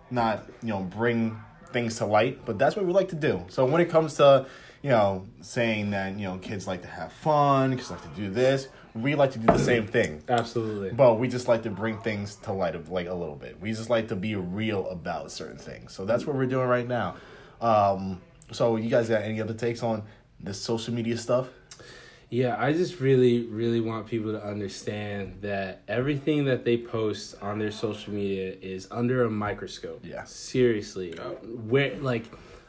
not 0.09 0.45
you 0.61 0.69
know 0.69 0.81
bring 0.81 1.39
things 1.71 1.97
to 1.97 2.05
light. 2.05 2.45
But 2.45 2.57
that's 2.57 2.75
what 2.75 2.85
we 2.85 2.93
like 2.93 3.09
to 3.09 3.15
do. 3.15 3.45
So 3.49 3.65
when 3.65 3.81
it 3.81 3.89
comes 3.89 4.15
to 4.15 4.47
you 4.81 4.89
know 4.89 5.27
saying 5.41 5.91
that 5.91 6.17
you 6.17 6.27
know 6.27 6.37
kids 6.37 6.67
like 6.67 6.81
to 6.81 6.87
have 6.87 7.13
fun, 7.13 7.75
kids 7.75 7.91
like 7.91 8.01
to 8.01 8.19
do 8.21 8.29
this, 8.29 8.67
we 8.95 9.15
like 9.15 9.31
to 9.31 9.39
do 9.39 9.47
the 9.47 9.59
same 9.59 9.85
thing. 9.87 10.23
Absolutely. 10.27 10.91
But 10.91 11.19
we 11.19 11.27
just 11.27 11.47
like 11.47 11.63
to 11.63 11.69
bring 11.69 11.99
things 11.99 12.35
to 12.37 12.53
light 12.53 12.75
of 12.75 12.89
like 12.89 13.07
a 13.07 13.13
little 13.13 13.35
bit. 13.35 13.59
We 13.61 13.71
just 13.71 13.89
like 13.89 14.07
to 14.07 14.15
be 14.15 14.35
real 14.35 14.89
about 14.89 15.31
certain 15.31 15.57
things. 15.57 15.93
So 15.93 16.05
that's 16.05 16.25
what 16.25 16.35
we're 16.35 16.47
doing 16.47 16.67
right 16.67 16.87
now. 16.87 17.15
Um, 17.61 18.21
so 18.51 18.77
you 18.77 18.89
guys 18.89 19.09
got 19.09 19.21
any 19.21 19.41
other 19.41 19.53
takes 19.53 19.83
on 19.83 20.03
this 20.39 20.59
social 20.59 20.93
media 20.93 21.17
stuff? 21.17 21.49
Yeah, 22.29 22.55
I 22.59 22.73
just 22.73 22.99
really, 22.99 23.43
really 23.45 23.81
want 23.81 24.05
people 24.05 24.31
to 24.33 24.43
understand 24.43 25.39
that 25.41 25.81
everything 25.87 26.45
that 26.45 26.63
they 26.63 26.77
post 26.77 27.35
on 27.41 27.57
their 27.57 27.71
social 27.71 28.13
media 28.13 28.55
is 28.61 28.87
under 28.91 29.23
a 29.23 29.29
microscope. 29.31 30.01
Yeah. 30.03 30.25
Seriously. 30.25 31.17
Oh. 31.17 31.31
Where 31.43 31.95
like 31.97 32.25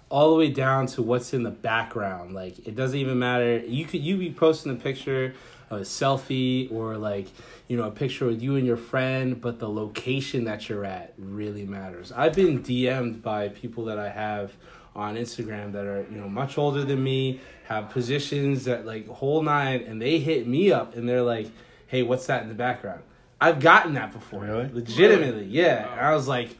all 0.09 0.31
the 0.31 0.37
way 0.37 0.51
down 0.51 0.87
to 0.87 1.03
what's 1.03 1.33
in 1.33 1.43
the 1.43 1.51
background. 1.51 2.35
Like 2.35 2.67
it 2.67 2.75
doesn't 2.75 2.99
even 2.99 3.19
matter. 3.19 3.59
You 3.59 3.85
could 3.85 4.01
you 4.01 4.17
be 4.17 4.33
posting 4.33 4.73
a 4.73 4.77
picture 4.77 5.35
of 5.71 5.83
a 5.83 5.85
selfie 5.85 6.71
or 6.73 6.97
like, 6.97 7.29
you 7.69 7.77
know, 7.77 7.85
a 7.85 7.91
picture 7.91 8.27
with 8.27 8.43
you 8.43 8.57
and 8.57 8.67
your 8.67 8.77
friend, 8.77 9.41
but 9.41 9.61
the 9.61 9.69
location 9.69 10.45
that 10.45 10.69
you're 10.69 10.85
at 10.85 11.15
really 11.17 11.65
matters. 11.65 12.13
I've 12.13 12.35
been 12.35 12.63
DM'd 12.63 13.23
by 13.23 13.49
people 13.49 13.85
that 13.85 13.99
I 13.99 14.09
have 14.09 14.53
on 14.95 15.17
Instagram 15.17 15.73
that 15.73 15.87
are, 15.87 16.07
you 16.11 16.19
know, 16.19 16.29
much 16.29 16.59
older 16.59 16.85
than 16.85 17.03
me, 17.03 17.41
have 17.65 17.91
positions 17.91 18.65
that 18.65 18.87
like 18.87 19.09
whole 19.09 19.43
nine, 19.43 19.83
and 19.83 20.01
they 20.01 20.19
hit 20.19 20.47
me 20.47 20.73
up 20.73 20.97
and 20.97 21.09
they're 21.09 21.23
like, 21.23 21.49
hey, 21.87 22.03
what's 22.03 22.27
that 22.27 22.43
in 22.43 22.49
the 22.49 22.55
background? 22.55 23.03
I've 23.41 23.61
gotten 23.61 23.95
that 23.95 24.13
before. 24.13 24.43
Really? 24.43 24.71
Legitimately, 24.73 25.47
yeah. 25.47 25.91
And 25.93 26.01
I 26.01 26.15
was 26.15 26.29
like, 26.29 26.57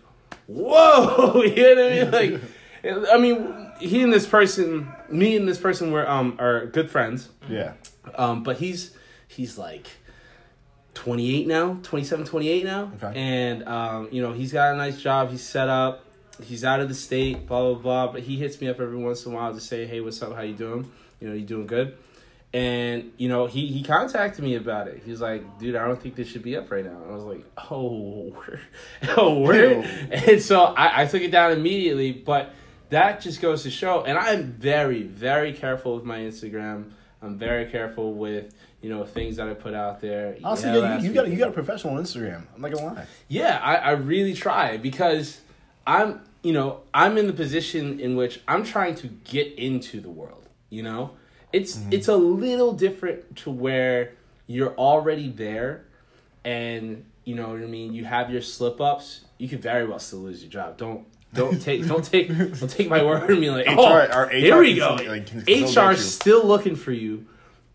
whoa, 0.47 1.43
you 1.43 1.75
know 1.75 2.09
what 2.09 2.15
I 2.15 2.29
mean? 2.29 2.41
Like, 2.83 3.11
I 3.13 3.19
mean, 3.19 3.71
he 3.79 4.03
and 4.03 4.11
this 4.11 4.27
person, 4.27 4.91
me 5.11 5.37
and 5.37 5.47
this 5.47 5.59
person 5.59 5.93
were 5.93 6.09
um 6.09 6.37
are 6.39 6.65
good 6.65 6.91
friends. 6.91 7.29
Yeah. 7.47 7.75
Um, 8.15 8.43
but 8.43 8.57
he's 8.57 8.97
he's 9.29 9.59
like 9.59 9.87
28 10.95 11.47
now, 11.47 11.79
27, 11.83 12.25
28 12.25 12.65
now. 12.65 12.93
Okay. 13.03 13.21
And 13.21 13.69
um, 13.69 14.09
you 14.11 14.23
know, 14.23 14.33
he's 14.33 14.53
got 14.53 14.73
a 14.73 14.79
nice 14.79 15.01
job, 15.01 15.31
he's 15.31 15.43
set 15.43 15.69
up, 15.69 16.07
he's 16.43 16.65
out 16.65 16.81
of 16.81 16.89
the 16.89 16.95
state, 16.95 17.47
blah 17.47 17.75
blah 17.75 17.83
blah. 17.83 18.13
But 18.13 18.23
he 18.23 18.37
hits 18.37 18.61
me 18.61 18.69
up 18.69 18.81
every 18.81 18.99
once 18.99 19.25
in 19.25 19.33
a 19.33 19.35
while 19.35 19.53
to 19.55 19.61
say, 19.61 19.87
Hey, 19.87 20.01
what's 20.01 20.21
up? 20.23 20.35
How 20.35 20.43
you 20.43 20.55
doing? 20.55 20.91
You 21.21 21.29
know, 21.29 21.35
you 21.35 21.45
doing 21.45 21.67
good? 21.67 21.97
And 22.53 23.13
you 23.17 23.29
know, 23.29 23.47
he 23.47 23.67
he 23.69 23.83
contacted 23.83 24.43
me 24.43 24.57
about 24.57 24.89
it. 24.89 25.03
He's 25.05 25.21
like, 25.21 25.59
dude, 25.59 25.77
I 25.77 25.87
don't 25.87 26.01
think 26.01 26.17
this 26.17 26.27
should 26.29 26.43
be 26.43 26.57
up 26.57 26.71
right 26.71 26.85
now. 26.85 27.01
And 27.03 27.13
I 27.13 27.15
was 27.15 27.23
like, 27.23 27.45
oh, 27.71 28.33
word. 28.35 28.61
oh, 29.17 29.41
word. 29.41 29.85
And 30.11 30.43
so 30.43 30.65
I, 30.65 31.03
I 31.03 31.07
took 31.07 31.23
it 31.23 31.31
down 31.31 31.53
immediately. 31.53 32.11
But 32.11 32.53
that 32.89 33.21
just 33.21 33.41
goes 33.41 33.63
to 33.63 33.71
show, 33.71 34.03
and 34.03 34.19
I'm 34.19 34.53
very, 34.53 35.03
very 35.03 35.53
careful 35.53 35.95
with 35.95 36.05
my 36.05 36.19
Instagram. 36.19 36.91
I'm 37.23 37.39
very 37.39 37.67
careful 37.71 38.15
with 38.15 38.53
you 38.83 38.91
know 38.91 39.05
things 39.05 39.37
that 39.37 39.49
I 39.49 39.55
put 39.55 39.75
out 39.75 40.01
there. 40.01 40.37
Honestly, 40.43 40.71
Yeah, 40.71 40.77
yeah, 40.77 40.99
you, 40.99 41.09
you 41.09 41.15
got 41.15 41.29
you 41.29 41.37
got 41.37 41.49
a 41.49 41.53
professional 41.53 41.95
Instagram. 41.95 42.47
I'm 42.55 42.63
not 42.63 42.73
gonna 42.73 42.95
lie. 42.95 43.07
yeah, 43.29 43.61
I, 43.63 43.77
I 43.77 43.91
really 43.93 44.35
try 44.35 44.77
because 44.77 45.41
I'm, 45.87 46.21
you 46.43 46.53
know, 46.53 46.81
I'm 46.95 47.19
in 47.19 47.27
the 47.27 47.33
position 47.33 48.01
in 48.01 48.17
which 48.17 48.41
I'm 48.49 48.65
trying 48.65 48.95
to 48.97 49.07
get 49.09 49.53
into 49.59 50.01
the 50.01 50.11
world. 50.11 50.49
You 50.71 50.83
know, 50.83 51.11
it's 51.53 51.77
Mm-hmm. 51.77 51.93
it's 51.93 52.09
a 52.09 52.17
little 52.17 52.73
different 52.73 53.37
to 53.39 53.51
where 53.51 54.13
you're 54.47 54.75
already 54.77 55.29
there, 55.31 55.85
and 56.45 57.05
you 57.25 57.35
know 57.35 57.49
what 57.49 57.61
I 57.63 57.67
mean, 57.67 57.93
you 57.93 58.05
have 58.05 58.31
your 58.31 58.43
slip 58.43 58.81
ups, 58.81 59.23
you 59.39 59.49
could 59.49 59.61
very 59.63 59.87
well 59.87 59.99
still 59.99 60.21
lose 60.21 60.43
your 60.43 60.51
job. 60.51 60.77
Don't 60.77 61.07
don't 61.35 61.61
take 61.69 61.87
don't 61.87 62.05
take 62.05 62.29
don't 62.29 62.69
take 62.71 62.89
my 62.89 63.03
word 63.05 63.31
and 63.31 63.41
be 63.41 63.51
like, 63.51 63.67
HR 63.67 63.75
oh, 63.79 63.85
our 63.87 64.27
HR 64.27 64.31
here 64.31 64.59
we 64.59 64.75
go. 64.77 64.97
still- 64.97 65.11
like, 65.11 65.27
can 65.27 65.97
still 65.97 66.47
looking 66.47 66.77
for 66.77 66.93
you, 66.93 67.27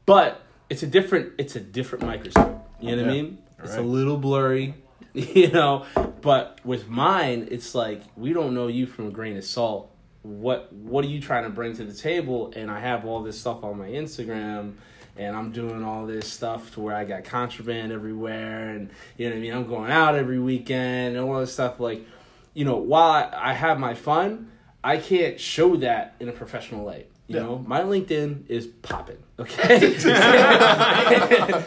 but 0.06 0.42
it's 0.70 0.84
a 0.84 0.88
different 0.88 1.34
it's 1.38 1.56
a 1.56 1.60
different 1.62 2.06
microscope. 2.06 2.68
You 2.82 2.96
know 2.96 3.04
what 3.04 3.12
I 3.12 3.16
Yeah. 3.16 3.22
mean? 3.24 3.38
It's 3.64 3.76
a 3.78 3.82
little 3.82 4.18
blurry, 4.18 4.76
you 5.34 5.50
know. 5.50 5.86
But 6.22 6.60
with 6.66 6.90
mine, 6.90 7.48
it's 7.50 7.74
like 7.74 8.02
we 8.18 8.34
don't 8.34 8.54
know 8.54 8.68
you 8.68 8.86
from 8.86 9.08
a 9.08 9.12
grain 9.12 9.38
of 9.38 9.46
salt. 9.46 9.92
What 10.24 10.74
what 10.74 11.06
are 11.06 11.08
you 11.08 11.22
trying 11.22 11.44
to 11.44 11.50
bring 11.50 11.76
to 11.78 11.86
the 11.86 11.94
table? 11.94 12.52
And 12.56 12.70
I 12.70 12.80
have 12.80 13.06
all 13.06 13.24
this 13.24 13.40
stuff 13.40 13.64
on 13.64 13.78
my 13.78 13.88
Instagram, 13.88 14.74
and 15.16 15.36
I'm 15.36 15.52
doing 15.52 15.84
all 15.84 16.06
this 16.06 16.32
stuff 16.32 16.74
to 16.74 16.82
where 16.82 16.96
I 16.96 17.06
got 17.06 17.24
contraband 17.24 17.94
everywhere, 17.94 18.72
and 18.72 18.90
you 19.18 19.30
know 19.30 19.36
I 19.36 19.40
mean. 19.40 19.54
I'm 19.54 19.68
going 19.68 19.92
out 19.92 20.16
every 20.16 20.40
weekend 20.40 21.16
and 21.16 21.26
all 21.26 21.40
this 21.40 21.54
stuff. 21.54 21.80
Like, 21.80 22.06
you 22.54 22.66
know, 22.66 22.76
while 22.76 23.32
I 23.34 23.54
have 23.54 23.80
my 23.80 23.94
fun, 23.94 24.52
I 24.84 24.98
can't 24.98 25.40
show 25.40 25.78
that 25.78 26.16
in 26.20 26.28
a 26.28 26.34
professional 26.34 26.84
light. 26.84 27.10
You 27.27 27.38
Yeah. 27.38 27.44
know, 27.44 27.63
my 27.67 27.82
LinkedIn 27.82 28.50
is 28.50 28.67
popping. 28.67 29.17
Okay. 29.39 29.96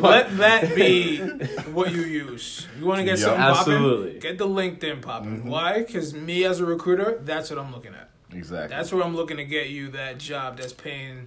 Let 0.00 0.36
that 0.38 0.74
be 0.74 1.18
what 1.72 1.92
you 1.92 2.02
use. 2.02 2.66
You 2.78 2.86
want 2.86 2.98
to 3.00 3.04
get 3.04 3.18
Yeah. 3.18 3.24
something 3.54 3.76
popping? 3.78 4.18
Get 4.20 4.38
the 4.38 4.46
LinkedIn 4.46 5.02
popping. 5.02 5.38
Mm-hmm. 5.40 5.48
Why? 5.48 5.78
Because 5.80 6.14
me 6.14 6.44
as 6.44 6.60
a 6.60 6.66
recruiter, 6.66 7.18
that's 7.24 7.50
what 7.50 7.58
I'm 7.58 7.72
looking 7.72 7.94
at. 7.94 8.10
Exactly. 8.32 8.74
That's 8.76 8.92
where 8.92 9.02
I'm 9.04 9.14
looking 9.16 9.36
to 9.38 9.44
get 9.44 9.68
you 9.70 9.88
that 9.90 10.18
job 10.18 10.58
that's 10.58 10.72
paying 10.72 11.26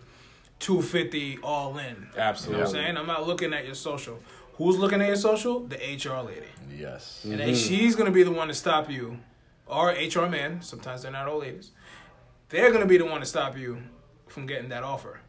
two 0.59 0.81
fifty 0.81 1.37
all 1.43 1.77
in. 1.77 1.85
You 1.95 2.01
know 2.17 2.21
Absolutely. 2.23 2.61
what 2.61 2.67
I'm 2.69 2.73
saying? 2.73 2.97
I'm 2.97 3.05
not 3.07 3.27
looking 3.27 3.53
at 3.53 3.65
your 3.65 3.75
social. 3.75 4.19
Who's 4.57 4.77
looking 4.77 5.01
at 5.01 5.07
your 5.07 5.15
social? 5.17 5.59
The 5.67 5.75
HR 5.75 6.21
lady. 6.25 6.47
yes. 6.75 7.21
And 7.25 7.39
then 7.39 7.53
she's 7.55 7.95
gonna 7.95 8.09
be 8.11 8.23
the 8.23 8.31
one 8.31 8.47
to 8.47 8.53
stop 8.53 8.89
you. 8.89 9.19
Or 9.67 9.89
HR 9.91 10.27
man, 10.29 10.61
sometimes 10.61 11.01
they're 11.03 11.11
not 11.11 11.27
all 11.27 11.39
ladies. 11.39 11.71
They're 12.55 12.71
gonna 12.71 12.85
be 12.85 12.97
the 12.97 13.05
one 13.05 13.19
to 13.19 13.25
stop 13.25 13.57
you 13.57 13.79
from 14.27 14.45
getting 14.45 14.69
that 14.69 14.81
offer. 14.81 15.19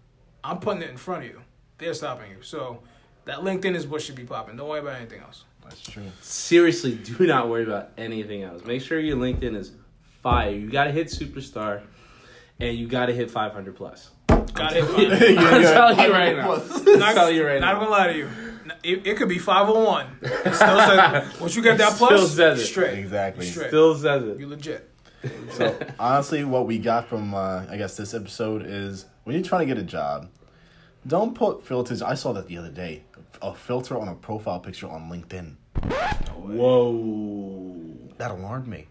I'm 0.44 0.58
putting 0.60 0.82
it 0.82 0.90
in 0.90 0.96
front 0.96 1.24
of 1.24 1.28
you. 1.30 1.40
They're 1.76 1.92
stopping 1.92 2.30
you. 2.30 2.36
So 2.42 2.82
that 3.24 3.38
LinkedIn 3.38 3.74
is 3.74 3.84
what 3.84 4.00
should 4.00 4.14
be 4.14 4.22
popping. 4.22 4.56
Don't 4.56 4.68
worry 4.68 4.78
about 4.78 4.94
anything 4.94 5.20
else. 5.22 5.42
That's 5.64 5.80
true. 5.82 6.04
Seriously, 6.22 6.94
do 6.94 7.26
not 7.26 7.48
worry 7.48 7.64
about 7.64 7.90
anything 7.98 8.44
else. 8.44 8.64
Make 8.64 8.80
sure 8.80 9.00
your 9.00 9.16
LinkedIn 9.16 9.56
is 9.56 9.72
fire. 10.22 10.50
You 10.52 10.70
got 10.70 10.84
to 10.84 10.92
hit 10.92 11.08
superstar, 11.08 11.82
and 12.60 12.78
you 12.78 12.86
got 12.86 13.06
to 13.06 13.12
hit 13.12 13.28
500 13.28 13.74
plus. 13.74 14.10
Got 14.28 14.76
it. 14.76 14.84
I'm 14.84 14.94
telling 15.62 15.98
you 15.98 16.12
right 16.12 16.36
now. 16.36 16.52
I'm 16.52 16.98
Not, 17.00 17.14
telling 17.14 17.34
you 17.34 17.44
right 17.44 17.60
not 17.60 17.72
now. 17.74 17.80
gonna 17.80 17.90
lie 17.90 18.06
to 18.12 18.16
you. 18.16 18.28
It, 18.84 19.04
it 19.04 19.16
could 19.16 19.28
be 19.28 19.38
501. 19.40 20.06
It 20.22 20.54
still 20.54 20.54
says, 20.78 21.40
once 21.40 21.56
you 21.56 21.62
get 21.62 21.78
that 21.78 21.94
plus, 21.94 22.10
Still 22.10 22.28
says 22.28 22.60
it. 22.60 22.66
straight. 22.66 22.98
Exactly. 23.00 23.46
Straight. 23.46 23.66
Still 23.68 23.96
says 23.96 24.22
it. 24.22 24.38
You 24.38 24.46
legit. 24.46 24.88
So 25.52 25.76
honestly, 25.98 26.44
what 26.44 26.66
we 26.66 26.78
got 26.78 27.08
from 27.08 27.34
uh, 27.34 27.64
I 27.68 27.76
guess 27.76 27.96
this 27.96 28.14
episode 28.14 28.64
is 28.66 29.06
when 29.24 29.34
you're 29.36 29.44
trying 29.44 29.60
to 29.60 29.74
get 29.74 29.78
a 29.78 29.86
job, 29.86 30.28
don't 31.06 31.34
put 31.34 31.62
filters. 31.64 32.02
I 32.02 32.14
saw 32.14 32.32
that 32.32 32.46
the 32.48 32.58
other 32.58 32.70
day. 32.70 33.02
A 33.42 33.54
filter 33.54 33.98
on 33.98 34.08
a 34.08 34.14
profile 34.14 34.60
picture 34.60 34.88
on 34.88 35.10
LinkedIn. 35.10 35.56
Whoa. 36.36 37.74
That 38.18 38.30
alarmed 38.30 38.66
me. 38.66 38.86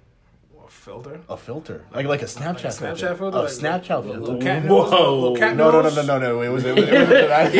A 0.63 0.70
filter. 0.70 1.20
A 1.30 1.38
filter, 1.38 1.86
like 1.94 2.06
like 2.06 2.22
a 2.22 2.25
Snapchat, 2.25 2.63
Like 2.63 2.63
a 2.63 2.68
Snapchat 2.68 2.98
filter. 2.98 3.15
filter? 3.15 3.38
A 3.38 3.42
Like- 3.42 3.51
Snapchat 3.51 3.88
filter. 4.04 4.20
Little 4.20 4.42
cat 4.42 4.63
Whoa. 4.65 4.82
nose. 4.89 4.92
Little 4.92 5.36
cat 5.38 5.56
No, 5.56 5.72
no, 5.72 5.82
no, 5.82 5.89
no, 5.89 6.01
no, 6.04 6.20
no. 6.20 6.42
It 6.42 6.50
was 6.50 6.63
it 6.65 6.75
was, 6.75 6.84
it 6.88 6.92
was, 7.10 7.54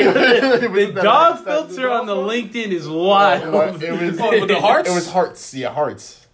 it 0.63 0.72
was 0.72 0.94
The 0.96 1.01
dog 1.01 1.44
filter 1.44 1.89
on 1.89 2.05
the 2.05 2.15
LinkedIn 2.15 2.67
is 2.72 2.86
It 2.88 2.91
wild. 2.91 3.53
was, 3.53 3.82
it 3.82 3.91
was 3.91 4.20
Oh, 4.20 4.46
the 4.46 4.60
hearts? 4.60 4.89
It 4.89 4.94
was 4.96 5.10
hearts. 5.10 5.53
Yeah, 5.53 5.70
hearts. 5.74 6.25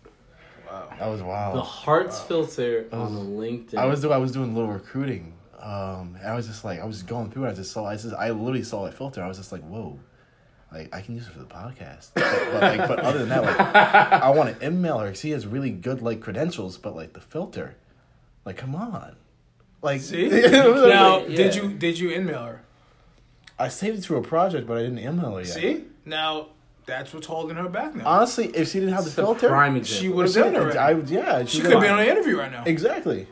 Wow. 1.01 1.05
That 1.07 1.11
was 1.11 1.21
wild. 1.23 1.55
The 1.57 1.61
hearts 1.61 2.21
filter 2.21 2.87
on 2.91 3.15
the 3.15 3.21
LinkedIn. 3.21 3.75
I 3.77 3.85
was 3.85 4.01
doing 4.01 4.13
I 4.13 4.17
was 4.17 4.31
doing 4.31 4.51
a 4.51 4.53
little 4.53 4.71
recruiting. 4.71 5.33
Um, 5.59 6.15
and 6.19 6.27
I 6.27 6.35
was 6.35 6.47
just 6.47 6.63
like 6.65 6.79
I 6.79 6.85
was 6.85 7.03
going 7.03 7.29
through. 7.31 7.45
it. 7.45 7.49
I 7.49 7.53
just 7.53 7.71
saw. 7.71 7.85
I 7.85 7.95
just 7.95 8.13
I 8.15 8.31
literally 8.31 8.63
saw 8.63 8.85
a 8.87 8.91
filter. 8.91 9.21
I 9.23 9.27
was 9.27 9.37
just 9.37 9.51
like, 9.51 9.61
whoa, 9.61 9.99
like 10.71 10.93
I 10.95 11.01
can 11.01 11.13
use 11.15 11.27
it 11.27 11.31
for 11.33 11.39
the 11.39 11.45
podcast. 11.45 12.09
But, 12.15 12.23
but, 12.51 12.61
like, 12.63 12.87
but 12.87 12.99
other 12.99 13.19
than 13.19 13.29
that, 13.29 13.43
like 13.43 13.59
I 14.23 14.29
want 14.31 14.59
to 14.59 14.65
email 14.65 14.97
her. 14.99 15.09
'cause 15.09 15.19
She 15.19 15.29
has 15.31 15.45
really 15.45 15.69
good 15.71 16.01
like 16.01 16.19
credentials, 16.19 16.77
but 16.77 16.95
like 16.95 17.13
the 17.13 17.21
filter, 17.21 17.75
like 18.45 18.57
come 18.57 18.73
on, 18.75 19.15
like 19.83 20.01
See? 20.01 20.29
Now, 20.51 21.19
like- 21.19 21.27
did 21.27 21.55
yeah. 21.55 21.61
you 21.61 21.73
did 21.73 21.99
you 21.99 22.11
email 22.11 22.43
her? 22.43 22.61
I 23.59 23.67
saved 23.67 23.99
it 23.99 24.01
to 24.03 24.15
a 24.15 24.21
project, 24.23 24.65
but 24.65 24.77
I 24.77 24.81
didn't 24.81 24.97
email 24.99 25.35
her 25.35 25.41
yet. 25.41 25.47
See? 25.49 25.83
Now 26.05 26.47
that's 26.91 27.13
what's 27.13 27.27
holding 27.27 27.55
her 27.55 27.69
back 27.69 27.95
now. 27.95 28.05
Honestly, 28.05 28.47
if 28.47 28.69
she 28.69 28.79
didn't 28.79 28.93
have 28.93 29.05
the 29.05 29.09
It's 29.09 29.17
a 29.17 29.21
filter, 29.23 29.47
prime 29.47 29.75
she 29.83 30.07
example. 30.07 30.17
would 30.17 30.25
have 30.35 30.53
done 30.53 30.69
it. 30.69 30.75
I, 30.77 30.91
yeah, 30.91 31.45
she 31.45 31.61
could 31.61 31.71
could 31.71 31.81
be 31.81 31.87
on 31.87 31.99
an 31.99 32.05
interview 32.07 32.37
right 32.37 32.51
now. 32.51 32.63
Exactly. 32.65 33.27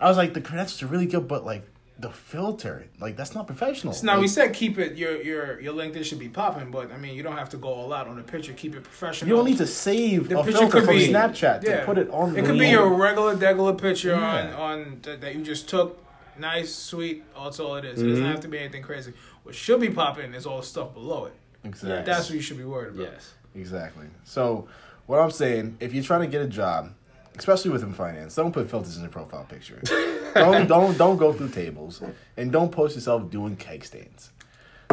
I 0.00 0.08
was 0.08 0.16
like, 0.16 0.34
the 0.34 0.40
credentials 0.40 0.82
are 0.82 0.86
really 0.86 1.06
good, 1.06 1.28
but 1.28 1.44
like 1.44 1.64
the 1.98 2.10
filter, 2.10 2.86
like 3.00 3.16
that's 3.16 3.34
not 3.34 3.46
professional. 3.46 3.92
So 3.94 4.04
now 4.06 4.12
Like, 4.14 4.22
we 4.22 4.28
said 4.28 4.52
keep 4.54 4.78
it 4.78 4.96
your 4.96 5.20
your 5.22 5.60
your 5.60 5.72
LinkedIn 5.74 6.04
should 6.04 6.18
be 6.18 6.28
popping, 6.28 6.70
but 6.70 6.92
I 6.92 6.96
mean 6.98 7.14
you 7.14 7.22
don't 7.22 7.36
have 7.38 7.48
to 7.50 7.56
go 7.56 7.68
all 7.68 7.92
out 7.92 8.06
on 8.06 8.16
the 8.16 8.22
picture. 8.22 8.52
Keep 8.52 8.74
it 8.76 8.82
professional. 8.84 9.28
you 9.30 9.36
don't 9.36 9.46
need 9.46 9.58
to 9.58 9.66
save 9.66 10.28
The 10.28 10.38
a 10.38 10.44
picture 10.44 10.58
filter 10.58 10.72
could 10.80 10.84
from 10.86 10.96
be- 10.96 11.08
Snapchat 11.08 11.62
Yeah. 11.62 11.80
to 11.80 11.86
put 11.86 11.96
it 11.98 12.08
on. 12.10 12.30
It 12.36 12.42
the 12.42 12.48
could 12.48 12.58
be 12.58 12.66
phone. 12.66 12.70
your 12.72 12.88
regular 12.94 13.34
degular 13.36 13.76
picture 13.80 14.14
on 14.14 14.48
Yeah. 14.48 14.56
on 14.56 15.00
th- 15.02 15.20
that 15.20 15.34
you 15.34 15.42
just 15.42 15.68
took. 15.68 16.02
Nice, 16.38 16.74
sweet. 16.74 17.24
That's 17.34 17.58
all 17.60 17.76
it 17.76 17.86
is. 17.86 17.98
It 17.98 18.02
Mm-hmm. 18.02 18.10
doesn't 18.10 18.26
have 18.26 18.40
to 18.40 18.48
be 18.48 18.58
anything 18.58 18.82
crazy. 18.82 19.14
What 19.44 19.54
should 19.54 19.80
be 19.80 19.88
popping 19.88 20.34
is 20.34 20.44
all 20.44 20.60
the 20.60 20.66
stuff 20.66 20.92
below 20.92 21.24
it. 21.24 21.34
Exactly. 21.66 22.12
That's 22.12 22.28
what 22.28 22.36
you 22.36 22.42
should 22.42 22.58
be 22.58 22.64
worried 22.64 22.94
about. 22.94 23.12
Yes. 23.12 23.34
exactly. 23.54 24.06
So, 24.24 24.68
what 25.06 25.18
I'm 25.18 25.30
saying, 25.30 25.76
if 25.80 25.92
you're 25.94 26.04
trying 26.04 26.22
to 26.22 26.26
get 26.26 26.42
a 26.42 26.46
job, 26.48 26.92
especially 27.36 27.70
within 27.70 27.92
finance, 27.92 28.34
don't 28.34 28.52
put 28.52 28.70
filters 28.70 28.96
in 28.96 29.02
your 29.02 29.10
profile 29.10 29.44
picture. 29.44 29.80
don't 30.34 30.66
don't 30.66 30.96
don't 30.98 31.16
go 31.16 31.32
through 31.32 31.50
tables, 31.50 32.02
and 32.36 32.52
don't 32.52 32.72
post 32.72 32.94
yourself 32.94 33.30
doing 33.30 33.56
keg 33.56 33.84
stands. 33.84 34.30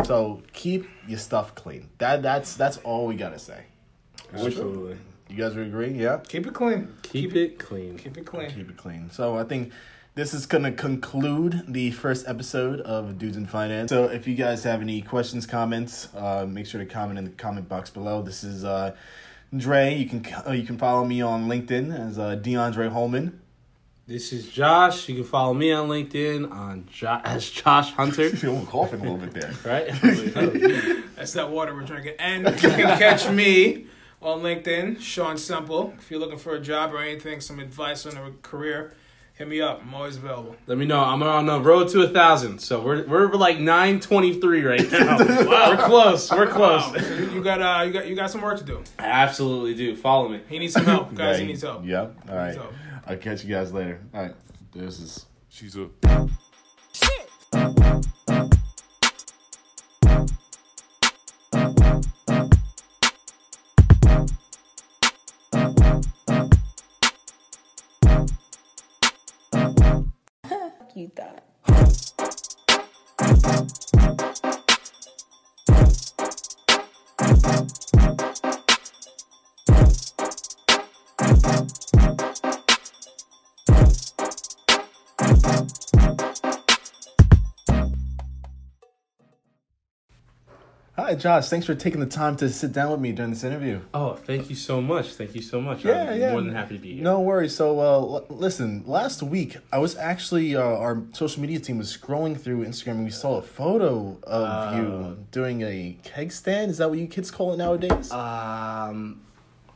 So 0.03 0.41
keep 0.51 0.87
your 1.07 1.19
stuff 1.19 1.55
clean. 1.55 1.89
That 1.99 2.21
that's 2.21 2.55
that's 2.55 2.77
all 2.77 3.07
we 3.07 3.15
gotta 3.15 3.39
say. 3.39 3.63
Absolutely. 4.33 4.97
You 5.29 5.37
guys 5.37 5.55
would 5.55 5.67
agree? 5.67 5.89
Yeah. 5.91 6.19
Keep 6.27 6.47
it 6.47 6.53
clean. 6.53 6.93
Keep 7.01 7.35
it 7.35 7.59
clean. 7.59 7.97
Keep 7.97 8.17
it 8.17 8.25
clean. 8.25 8.49
Keep 8.49 8.69
it 8.69 8.77
clean. 8.77 9.09
So 9.11 9.37
I 9.37 9.43
think 9.43 9.71
this 10.15 10.33
is 10.33 10.45
gonna 10.45 10.71
conclude 10.71 11.63
the 11.67 11.91
first 11.91 12.27
episode 12.27 12.79
of 12.81 13.17
Dudes 13.17 13.35
in 13.35 13.45
Finance. 13.45 13.89
So 13.89 14.05
if 14.05 14.27
you 14.27 14.35
guys 14.35 14.63
have 14.63 14.81
any 14.81 15.01
questions, 15.01 15.47
comments, 15.47 16.07
uh, 16.15 16.45
make 16.47 16.67
sure 16.67 16.79
to 16.79 16.85
comment 16.85 17.17
in 17.17 17.25
the 17.25 17.31
comment 17.31 17.67
box 17.67 17.89
below. 17.89 18.21
This 18.21 18.43
is 18.43 18.63
uh, 18.63 18.95
Dre. 19.55 19.95
You 19.95 20.05
can 20.07 20.25
uh, 20.47 20.51
you 20.51 20.63
can 20.63 20.77
follow 20.77 21.03
me 21.05 21.21
on 21.21 21.47
LinkedIn 21.47 21.97
as 21.97 22.19
uh, 22.19 22.35
DeAndre 22.35 22.89
Holman. 22.91 23.39
This 24.05 24.33
is 24.33 24.49
Josh. 24.49 25.07
You 25.07 25.15
can 25.15 25.23
follow 25.23 25.53
me 25.53 25.71
on 25.71 25.87
LinkedIn 25.87 26.51
on 26.51 26.87
jo- 26.91 27.21
as 27.23 27.49
Josh 27.49 27.93
Hunter. 27.93 28.29
I'm 28.43 28.65
coughing 28.67 28.99
a 28.99 29.03
little 29.03 29.17
bit 29.17 29.33
there. 29.33 29.53
Right? 29.63 29.87
That's 31.15 31.33
that 31.33 31.49
water 31.49 31.73
we're 31.73 31.83
drinking. 31.83 32.15
And 32.19 32.45
you 32.61 32.69
can 32.69 32.99
catch 32.99 33.29
me 33.29 33.87
on 34.21 34.41
LinkedIn, 34.41 34.99
Sean 34.99 35.37
Semple. 35.37 35.93
If 35.97 36.11
you're 36.11 36.19
looking 36.19 36.37
for 36.37 36.53
a 36.53 36.59
job 36.59 36.93
or 36.93 36.99
anything, 36.99 37.39
some 37.39 37.59
advice 37.59 38.05
on 38.05 38.17
a 38.17 38.31
career, 38.41 38.93
hit 39.33 39.47
me 39.47 39.61
up. 39.61 39.81
I'm 39.81 39.93
always 39.93 40.17
available. 40.17 40.55
Let 40.67 40.77
me 40.77 40.85
know. 40.85 40.99
I'm 41.03 41.21
on 41.23 41.45
the 41.45 41.59
road 41.59 41.89
to 41.89 42.01
a 42.03 42.07
thousand, 42.09 42.59
so 42.59 42.81
we're 42.81 43.05
we're 43.07 43.31
like 43.33 43.59
nine 43.59 43.99
twenty 43.99 44.39
three 44.39 44.63
right 44.63 44.89
now. 44.91 45.17
We're 45.19 45.77
close. 45.85 46.31
We're 46.31 46.47
close. 46.47 46.81
Wow. 46.83 46.93
So 46.99 47.13
you, 47.15 47.29
you 47.31 47.43
got 47.43 47.61
uh, 47.61 47.83
you 47.83 47.93
got 47.93 48.07
you 48.07 48.15
got 48.15 48.31
some 48.31 48.41
work 48.41 48.57
to 48.59 48.63
do. 48.63 48.83
I 48.99 49.05
absolutely 49.05 49.75
do. 49.75 49.95
Follow 49.95 50.29
me. 50.29 50.41
He 50.49 50.59
needs 50.59 50.73
some 50.73 50.85
help, 50.85 51.13
guys. 51.15 51.37
He 51.37 51.43
Yeah, 51.43 51.47
needs 51.47 51.61
help. 51.61 51.85
Yeah. 51.85 52.01
All 52.29 52.35
right. 52.35 52.45
needs 52.47 52.57
help. 52.57 52.73
I'll 53.07 53.17
catch 53.17 53.43
you 53.43 53.53
guys 53.53 53.73
later. 53.73 53.99
All 54.13 54.21
right. 54.21 54.35
This 54.73 54.99
is. 54.99 55.25
She's 55.49 55.75
a 55.75 55.87
you 71.03 71.11
thought. 71.15 71.52
Right, 91.13 91.21
Josh. 91.21 91.49
Thanks 91.49 91.65
for 91.65 91.75
taking 91.75 91.99
the 91.99 92.05
time 92.05 92.35
to 92.37 92.49
sit 92.49 92.71
down 92.73 92.91
with 92.91 92.99
me 92.99 93.11
during 93.11 93.31
this 93.31 93.43
interview. 93.43 93.79
Oh, 93.93 94.13
thank 94.13 94.49
you 94.49 94.55
so 94.55 94.81
much. 94.81 95.13
Thank 95.13 95.35
you 95.35 95.41
so 95.41 95.61
much. 95.61 95.85
Yeah, 95.85 96.11
I'm 96.11 96.19
yeah. 96.19 96.31
more 96.31 96.41
than 96.41 96.53
happy 96.53 96.75
to 96.77 96.81
be 96.81 96.93
here. 96.95 97.03
No 97.03 97.21
worries. 97.21 97.55
So, 97.55 97.79
uh, 97.79 97.83
l- 97.83 98.25
listen. 98.29 98.83
Last 98.85 99.21
week, 99.23 99.57
I 99.71 99.77
was 99.77 99.95
actually 99.97 100.55
uh, 100.55 100.61
our 100.61 101.01
social 101.13 101.41
media 101.41 101.59
team 101.59 101.77
was 101.77 101.95
scrolling 101.95 102.39
through 102.39 102.65
Instagram 102.65 102.91
and 102.93 103.05
we 103.05 103.11
saw 103.11 103.37
a 103.37 103.41
photo 103.41 104.17
of 104.23 104.73
Uh. 104.73 104.75
you 104.77 105.17
doing 105.31 105.61
a 105.61 105.97
keg 106.03 106.31
stand. 106.31 106.71
Is 106.71 106.77
that 106.79 106.89
what 106.89 106.99
you 106.99 107.07
kids 107.07 107.31
call 107.31 107.53
it 107.53 107.57
nowadays? 107.57 108.11
Um, 108.11 109.21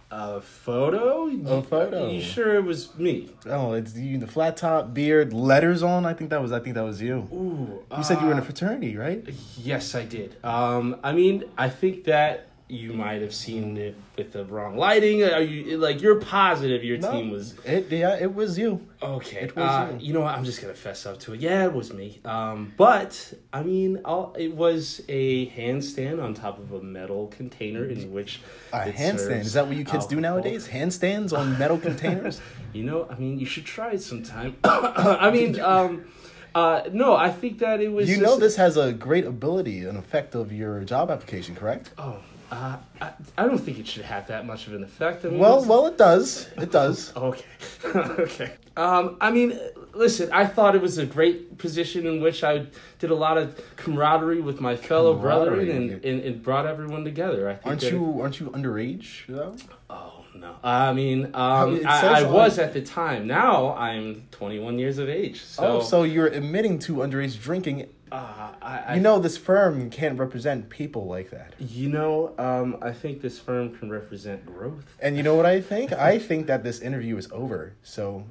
a 0.09 0.41
photo? 0.41 1.27
A 1.27 1.61
photo. 1.61 2.09
You 2.09 2.21
sure 2.21 2.55
it 2.55 2.63
was 2.63 2.97
me? 2.97 3.29
oh, 3.45 3.73
it's 3.73 3.95
you. 3.95 4.17
The 4.17 4.27
flat 4.27 4.57
top 4.57 4.93
beard, 4.93 5.33
letters 5.33 5.83
on. 5.83 6.05
I 6.05 6.13
think 6.13 6.29
that 6.29 6.41
was. 6.41 6.51
I 6.51 6.59
think 6.59 6.75
that 6.75 6.83
was 6.83 7.01
you. 7.01 7.27
Ooh. 7.33 7.83
You 7.95 8.03
said 8.03 8.19
you 8.21 8.27
were 8.27 8.31
in 8.31 8.37
a 8.37 8.41
uh, 8.41 8.45
fraternity, 8.45 8.95
right? 8.95 9.27
Yes, 9.57 9.95
I 9.95 10.05
did. 10.05 10.37
Um, 10.43 10.97
I 11.03 11.11
mean, 11.11 11.43
I 11.57 11.69
think 11.69 12.05
that 12.05 12.47
you 12.69 12.91
might 12.91 13.21
have 13.21 13.33
seen 13.33 13.77
it 13.77 13.95
with 14.17 14.33
the 14.33 14.43
wrong 14.43 14.75
lighting. 14.77 15.23
Are 15.23 15.41
you 15.41 15.77
like 15.77 16.01
you're 16.01 16.19
positive 16.19 16.83
your 16.83 16.97
No. 16.97 17.11
team 17.11 17.31
was 17.31 17.55
It 17.63 17.89
yeah, 17.91 18.17
it 18.19 18.33
was 18.33 18.57
you. 18.59 18.85
okay? 19.01 19.43
It 19.43 19.55
was 19.55 19.63
uh, 19.69 19.93
you. 19.93 20.07
you 20.07 20.13
know 20.13 20.21
what? 20.21 20.35
I'm 20.35 20.43
just 20.43 20.61
gonna 20.61 20.73
fess 20.73 21.05
up 21.05 21.17
to 21.21 21.33
it. 21.33 21.39
Yeah, 21.39 21.63
it 21.65 21.73
was 21.73 21.93
me. 21.93 22.19
Um, 22.25 22.73
but 22.75 23.33
I 23.53 23.63
mean, 23.63 24.01
I'll, 24.03 24.35
it 24.37 24.53
was 24.53 25.01
a 25.07 25.47
handstand 25.51 26.21
on 26.21 26.33
top 26.33 26.59
of 26.59 26.73
a 26.73 26.81
metal 26.81 27.27
container 27.27 27.85
in 27.85 28.11
which 28.11 28.41
A 28.73 28.91
handstand. 28.91 29.41
Is 29.41 29.53
that 29.53 29.67
what 29.67 29.77
you 29.77 29.85
kids 29.85 30.05
do 30.05 30.19
nowadays? 30.19 30.67
Handstands 30.67 31.37
on 31.37 31.57
metal 31.57 31.77
containers? 31.77 32.41
You 32.73 32.83
know, 32.83 33.07
I 33.09 33.15
mean, 33.15 33.39
you 33.39 33.45
should 33.45 33.65
try 33.65 33.93
it 33.93 34.01
sometime. 34.03 34.57
I 34.63 35.31
mean, 35.31 35.59
um, 35.73 36.05
uh, 36.53 36.81
no, 36.91 37.15
I 37.15 37.31
think 37.31 37.59
that 37.59 37.79
it 37.81 37.87
was. 37.91 38.07
You 38.09 38.17
just- 38.17 38.25
know 38.27 38.37
this 38.37 38.57
has 38.57 38.75
a 38.77 38.91
great 38.91 39.25
ability, 39.25 39.85
an 39.85 39.95
effect 39.95 40.35
of 40.35 40.51
your 40.51 40.83
job 40.83 41.09
application, 41.09 41.55
correct? 41.55 41.91
Oh, 41.97 42.19
uh, 42.51 42.77
I, 43.01 43.11
I 43.37 43.45
don't 43.45 43.57
think 43.57 43.79
it 43.79 43.87
should 43.87 44.03
have 44.05 44.27
that 44.27 44.45
much 44.45 44.67
of 44.67 44.73
an 44.73 44.83
effect. 44.83 45.25
I 45.25 45.29
mean, 45.29 45.39
Well, 45.39 45.63
well, 45.65 45.87
it 45.87 45.97
does. 45.97 46.47
It 46.57 46.71
does. 46.71 47.11
Okay. 47.17 47.45
okay. 47.95 48.53
Um, 48.77 49.17
I 49.19 49.31
mean, 49.31 49.59
listen, 49.93 50.29
I 50.31 50.45
thought 50.45 50.75
it 50.75 50.81
was 50.81 50.97
a 50.97 51.05
great 51.05 51.57
position 51.57 52.05
in 52.05 52.21
which 52.21 52.43
I 52.43 52.67
did 52.99 53.09
a 53.11 53.15
lot 53.15 53.37
of 53.37 53.59
camaraderie 53.75 54.39
with 54.41 54.61
my 54.61 54.75
fellow 54.75 55.15
brethren 55.15 55.69
and, 55.69 56.05
and, 56.05 56.21
and 56.21 56.43
brought 56.43 56.65
everyone 56.67 57.03
together. 57.03 57.49
I 57.49 57.53
think 57.55 57.65
Aren't 57.67 57.83
you 57.83 58.21
aren't 58.21 58.39
you 58.39 58.47
underage 58.51 59.25
though? 59.27 59.55
Oh, 59.89 60.23
no. 60.35 60.55
I 60.63 60.93
mean, 60.93 61.31
um, 61.33 61.77
It 61.77 61.85
I, 61.85 62.21
I 62.21 62.23
on- 62.25 62.31
was 62.33 62.59
at 62.59 62.73
the 62.73 62.81
time. 62.81 63.25
Now 63.25 63.73
I'm 63.75 64.27
21 64.31 64.77
years 64.77 64.99
of 64.99 65.09
age. 65.09 65.43
So, 65.43 65.63
oh, 65.79 65.81
so 65.81 66.03
you're 66.03 66.27
admitting 66.27 66.77
to 66.79 66.97
underage 66.97 67.41
drinking. 67.41 67.89
Uh, 68.11 68.51
I, 68.61 68.77
I, 68.87 68.95
You 68.95 69.01
know 69.01 69.19
this 69.19 69.37
firm 69.37 69.89
can't 69.89 70.17
represent 70.17 70.69
people 70.69 71.05
like 71.05 71.29
that. 71.31 71.53
you 71.59 71.89
know, 71.89 72.33
um, 72.37 72.77
I 72.81 72.91
think 72.91 73.21
this 73.21 73.39
firm 73.39 73.75
can 73.77 73.89
represent 73.89 74.45
growth. 74.45 74.95
And 75.01 75.17
you 75.17 75.23
know 75.23 75.35
what 75.35 75.45
I 75.45 75.61
think? 75.61 75.91
I 75.93 76.19
think 76.19 76.47
that 76.47 76.63
this 76.63 76.79
interview 76.79 77.17
is 77.17 77.29
over. 77.31 77.75
So 77.83 78.25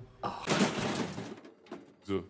You 2.08 2.24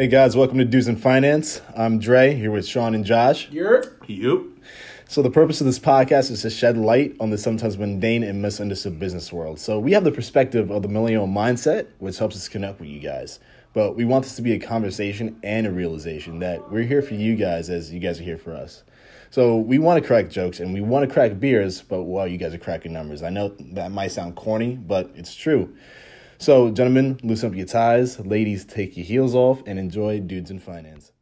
Hey 0.00 0.08
guys, 0.08 0.34
welcome 0.34 0.56
to 0.56 0.64
Dudes 0.64 0.88
in 0.88 0.96
Finance. 0.96 1.60
I'm 1.76 1.98
Dre 1.98 2.34
here 2.34 2.50
with 2.50 2.66
Sean 2.66 2.94
and 2.94 3.04
Josh. 3.04 3.50
You're 3.50 3.98
Yep. 4.06 4.44
So 5.06 5.20
the 5.20 5.28
purpose 5.28 5.60
of 5.60 5.66
this 5.66 5.78
podcast 5.78 6.30
is 6.30 6.40
to 6.40 6.48
shed 6.48 6.78
light 6.78 7.14
on 7.20 7.28
the 7.28 7.36
sometimes 7.36 7.76
mundane 7.76 8.22
and 8.22 8.40
misunderstood 8.40 8.98
business 8.98 9.30
world. 9.30 9.60
So 9.60 9.78
we 9.78 9.92
have 9.92 10.04
the 10.04 10.10
perspective 10.10 10.70
of 10.70 10.80
the 10.80 10.88
millennial 10.88 11.28
mindset, 11.28 11.88
which 11.98 12.16
helps 12.16 12.34
us 12.34 12.48
connect 12.48 12.80
with 12.80 12.88
you 12.88 12.98
guys. 12.98 13.40
But 13.74 13.94
we 13.94 14.06
want 14.06 14.24
this 14.24 14.36
to 14.36 14.42
be 14.42 14.54
a 14.54 14.58
conversation 14.58 15.38
and 15.42 15.66
a 15.66 15.70
realization 15.70 16.38
that 16.38 16.72
we're 16.72 16.84
here 16.84 17.02
for 17.02 17.12
you 17.12 17.36
guys 17.36 17.68
as 17.68 17.92
you 17.92 18.00
guys 18.00 18.20
are 18.20 18.24
here 18.24 18.38
for 18.38 18.54
us. 18.54 18.84
So 19.28 19.58
we 19.58 19.78
want 19.78 20.02
to 20.02 20.06
crack 20.06 20.30
jokes 20.30 20.60
and 20.60 20.72
we 20.72 20.80
want 20.80 21.06
to 21.06 21.12
crack 21.12 21.38
beers, 21.38 21.82
but 21.82 22.04
while 22.04 22.26
you 22.26 22.38
guys 22.38 22.54
are 22.54 22.58
cracking 22.58 22.94
numbers. 22.94 23.22
I 23.22 23.28
know 23.28 23.54
that 23.72 23.92
might 23.92 24.12
sound 24.12 24.34
corny, 24.34 24.76
but 24.76 25.10
it's 25.14 25.34
true. 25.34 25.76
So, 26.40 26.70
gentlemen, 26.70 27.20
loosen 27.22 27.50
up 27.50 27.54
your 27.54 27.66
ties. 27.66 28.18
Ladies, 28.18 28.64
take 28.64 28.96
your 28.96 29.04
heels 29.04 29.34
off 29.34 29.62
and 29.66 29.78
enjoy 29.78 30.20
Dudes 30.20 30.50
in 30.50 30.58
Finance. 30.58 31.12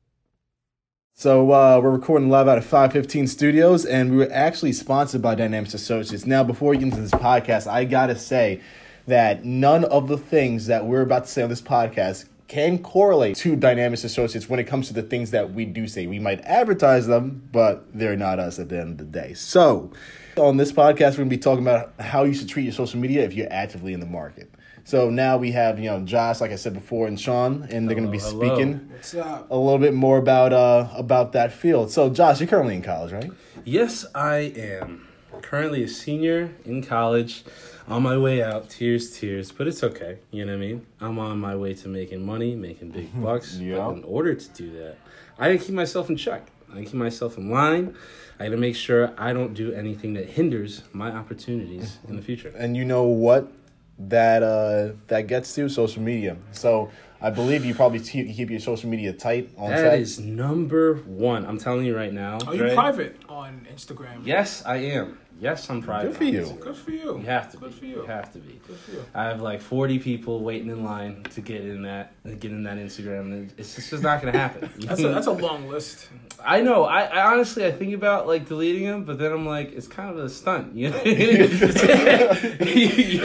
So 1.14 1.50
uh, 1.50 1.80
we're 1.82 1.90
recording 1.90 2.30
live 2.30 2.46
out 2.46 2.56
of 2.56 2.64
515 2.64 3.26
Studios, 3.26 3.84
and 3.84 4.12
we 4.12 4.18
were 4.18 4.32
actually 4.32 4.72
sponsored 4.72 5.20
by 5.20 5.34
Dynamics 5.34 5.74
Associates. 5.74 6.24
Now, 6.24 6.44
before 6.44 6.70
we 6.70 6.76
get 6.76 6.84
into 6.84 7.00
this 7.00 7.10
podcast, 7.10 7.66
I 7.66 7.84
gotta 7.84 8.14
say 8.14 8.60
that 9.08 9.44
none 9.44 9.84
of 9.86 10.06
the 10.06 10.16
things 10.16 10.68
that 10.68 10.86
we're 10.86 11.02
about 11.02 11.24
to 11.24 11.30
say 11.30 11.42
on 11.42 11.48
this 11.48 11.62
podcast 11.62 12.28
can 12.46 12.78
correlate 12.78 13.34
to 13.38 13.56
Dynamics 13.56 14.04
Associates 14.04 14.48
when 14.48 14.60
it 14.60 14.68
comes 14.68 14.86
to 14.86 14.94
the 14.94 15.02
things 15.02 15.32
that 15.32 15.52
we 15.52 15.64
do 15.64 15.88
say. 15.88 16.06
We 16.06 16.20
might 16.20 16.40
advertise 16.42 17.08
them, 17.08 17.48
but 17.50 17.92
they're 17.92 18.16
not 18.16 18.38
us 18.38 18.60
at 18.60 18.68
the 18.68 18.80
end 18.80 18.92
of 18.92 18.98
the 18.98 19.20
day. 19.20 19.34
So, 19.34 19.90
on 20.36 20.58
this 20.58 20.70
podcast, 20.70 21.14
we're 21.14 21.24
gonna 21.24 21.30
be 21.30 21.38
talking 21.38 21.64
about 21.64 21.94
how 21.98 22.22
you 22.22 22.34
should 22.34 22.48
treat 22.48 22.62
your 22.62 22.72
social 22.72 23.00
media 23.00 23.24
if 23.24 23.34
you're 23.34 23.52
actively 23.52 23.92
in 23.92 23.98
the 23.98 24.06
market. 24.06 24.54
So 24.88 25.10
now 25.10 25.36
we 25.36 25.52
have, 25.52 25.78
you 25.78 25.90
know, 25.90 26.00
Josh, 26.00 26.40
like 26.40 26.50
I 26.50 26.56
said 26.56 26.72
before, 26.72 27.08
and 27.08 27.20
Sean, 27.20 27.68
and 27.70 27.86
they're 27.86 27.94
gonna 27.94 28.10
be 28.10 28.16
Hello, 28.16 28.40
hello. 28.40 28.54
speaking 28.54 28.88
what's 28.90 29.14
up? 29.14 29.50
a 29.50 29.54
little 29.54 29.78
bit 29.78 29.92
more 29.92 30.16
about 30.16 30.54
uh 30.54 30.88
about 30.96 31.32
that 31.32 31.52
field. 31.52 31.90
So, 31.90 32.08
Josh, 32.08 32.40
you're 32.40 32.48
currently 32.48 32.76
in 32.76 32.80
college, 32.80 33.12
right? 33.12 33.30
Yes, 33.66 34.06
I 34.14 34.50
am. 34.56 35.06
Currently 35.42 35.82
a 35.82 35.88
senior 35.88 36.54
in 36.64 36.82
college, 36.82 37.44
on 37.86 38.02
my 38.02 38.16
way 38.16 38.42
out. 38.42 38.70
Tears, 38.70 39.14
tears, 39.14 39.52
but 39.52 39.66
it's 39.68 39.84
okay. 39.84 40.20
You 40.30 40.46
know 40.46 40.52
what 40.52 40.64
I 40.64 40.66
mean? 40.66 40.86
I'm 41.02 41.18
on 41.18 41.38
my 41.38 41.54
way 41.54 41.74
to 41.74 41.88
making 41.88 42.24
money, 42.24 42.56
making 42.56 42.92
big 42.92 43.10
bucks. 43.22 43.58
Yeah. 43.58 43.76
But 43.76 43.90
in 43.98 44.04
order 44.04 44.34
to 44.34 44.48
do 44.54 44.72
that, 44.78 44.96
I 45.38 45.52
gotta 45.52 45.62
keep 45.66 45.74
myself 45.74 46.08
in 46.08 46.16
check. 46.16 46.50
I 46.70 46.76
gotta 46.76 46.84
keep 46.86 46.94
myself 46.94 47.36
in 47.36 47.50
line. 47.50 47.94
I 48.40 48.44
gotta 48.44 48.56
make 48.56 48.74
sure 48.74 49.12
I 49.18 49.34
don't 49.34 49.52
do 49.52 49.70
anything 49.70 50.14
that 50.14 50.30
hinders 50.30 50.82
my 50.94 51.10
opportunities 51.12 51.98
in 52.08 52.16
the 52.16 52.22
future. 52.22 52.54
And 52.56 52.74
you 52.74 52.86
know 52.86 53.02
what 53.02 53.52
that 53.98 54.42
uh 54.42 54.92
that 55.08 55.26
gets 55.26 55.54
to 55.56 55.68
social 55.68 56.02
media. 56.02 56.36
So 56.52 56.90
I 57.20 57.30
believe 57.30 57.64
you 57.64 57.74
probably 57.74 57.98
keep, 57.98 58.28
keep 58.36 58.48
your 58.48 58.60
social 58.60 58.88
media 58.88 59.12
tight 59.12 59.50
on 59.56 59.70
That 59.70 59.78
set. 59.78 59.98
is 59.98 60.20
number 60.20 60.96
one. 61.06 61.44
I'm 61.44 61.58
telling 61.58 61.84
you 61.84 61.96
right 61.96 62.12
now. 62.12 62.38
Are 62.46 62.54
you 62.54 62.60
Dre. 62.60 62.74
private 62.74 63.16
on 63.28 63.66
Instagram? 63.74 64.24
Yes, 64.24 64.62
I 64.64 64.76
am. 64.76 65.18
Yes, 65.40 65.70
I'm 65.70 65.80
private. 65.80 66.08
Good 66.08 66.16
for 66.16 66.24
you. 66.24 66.58
Good 66.60 66.76
for 66.76 66.90
you. 66.90 67.18
You 67.18 67.26
have 67.26 67.48
to 67.52 67.58
Good 67.58 67.70
be. 67.70 67.76
for 67.76 67.84
you. 67.86 67.94
You 67.96 68.02
have 68.06 68.32
to 68.32 68.38
be. 68.40 68.60
Good 68.66 68.76
for 68.76 68.90
you. 68.90 69.04
I 69.14 69.22
have 69.24 69.40
like 69.40 69.60
40 69.60 70.00
people 70.00 70.42
waiting 70.42 70.68
in 70.68 70.82
line 70.82 71.22
to 71.34 71.40
get 71.40 71.64
in 71.64 71.82
that 71.82 72.12
get 72.40 72.50
in 72.50 72.64
that 72.64 72.76
Instagram, 72.76 73.32
and 73.32 73.52
it's 73.56 73.76
just, 73.76 73.92
it's 73.92 74.02
not 74.02 74.20
gonna 74.20 74.36
happen. 74.36 74.68
That's 74.78 75.00
a, 75.00 75.08
that's 75.08 75.28
a 75.28 75.32
long 75.32 75.68
list. 75.68 76.08
I 76.44 76.60
know. 76.60 76.84
I, 76.84 77.02
I 77.02 77.32
honestly 77.32 77.64
I 77.66 77.70
think 77.72 77.94
about 77.94 78.26
like 78.26 78.46
deleting 78.46 78.84
them, 78.84 79.04
but 79.04 79.18
then 79.18 79.30
I'm 79.32 79.46
like, 79.46 79.72
it's 79.72 79.86
kind 79.86 80.10
of 80.10 80.18
a 80.24 80.28
stunt. 80.28 80.74
You 80.74 80.90
know? 80.90 80.98
Is 81.04 81.72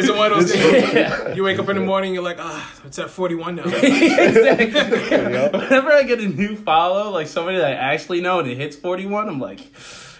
it 0.10 0.16
one 0.16 0.32
of 0.32 0.40
those 0.40 0.52
things? 0.52 1.36
You 1.36 1.44
wake 1.44 1.58
up 1.60 1.68
in 1.70 1.76
the 1.78 1.84
morning, 1.84 2.14
you're 2.14 2.24
like, 2.24 2.38
ah, 2.40 2.74
it's 2.86 3.00
at 3.00 3.10
41 3.10 3.56
now. 3.56 3.64
Whenever 3.64 3.82
I 5.92 6.04
get 6.08 6.20
a 6.20 6.28
new 6.28 6.56
follow, 6.56 7.10
like 7.12 7.28
somebody 7.28 7.58
that 7.58 7.68
I 7.68 7.74
actually 7.74 8.22
know, 8.22 8.40
and 8.40 8.50
it 8.50 8.58
hits 8.58 8.76
41, 8.76 9.28
I'm 9.30 9.40
like, 9.40 9.60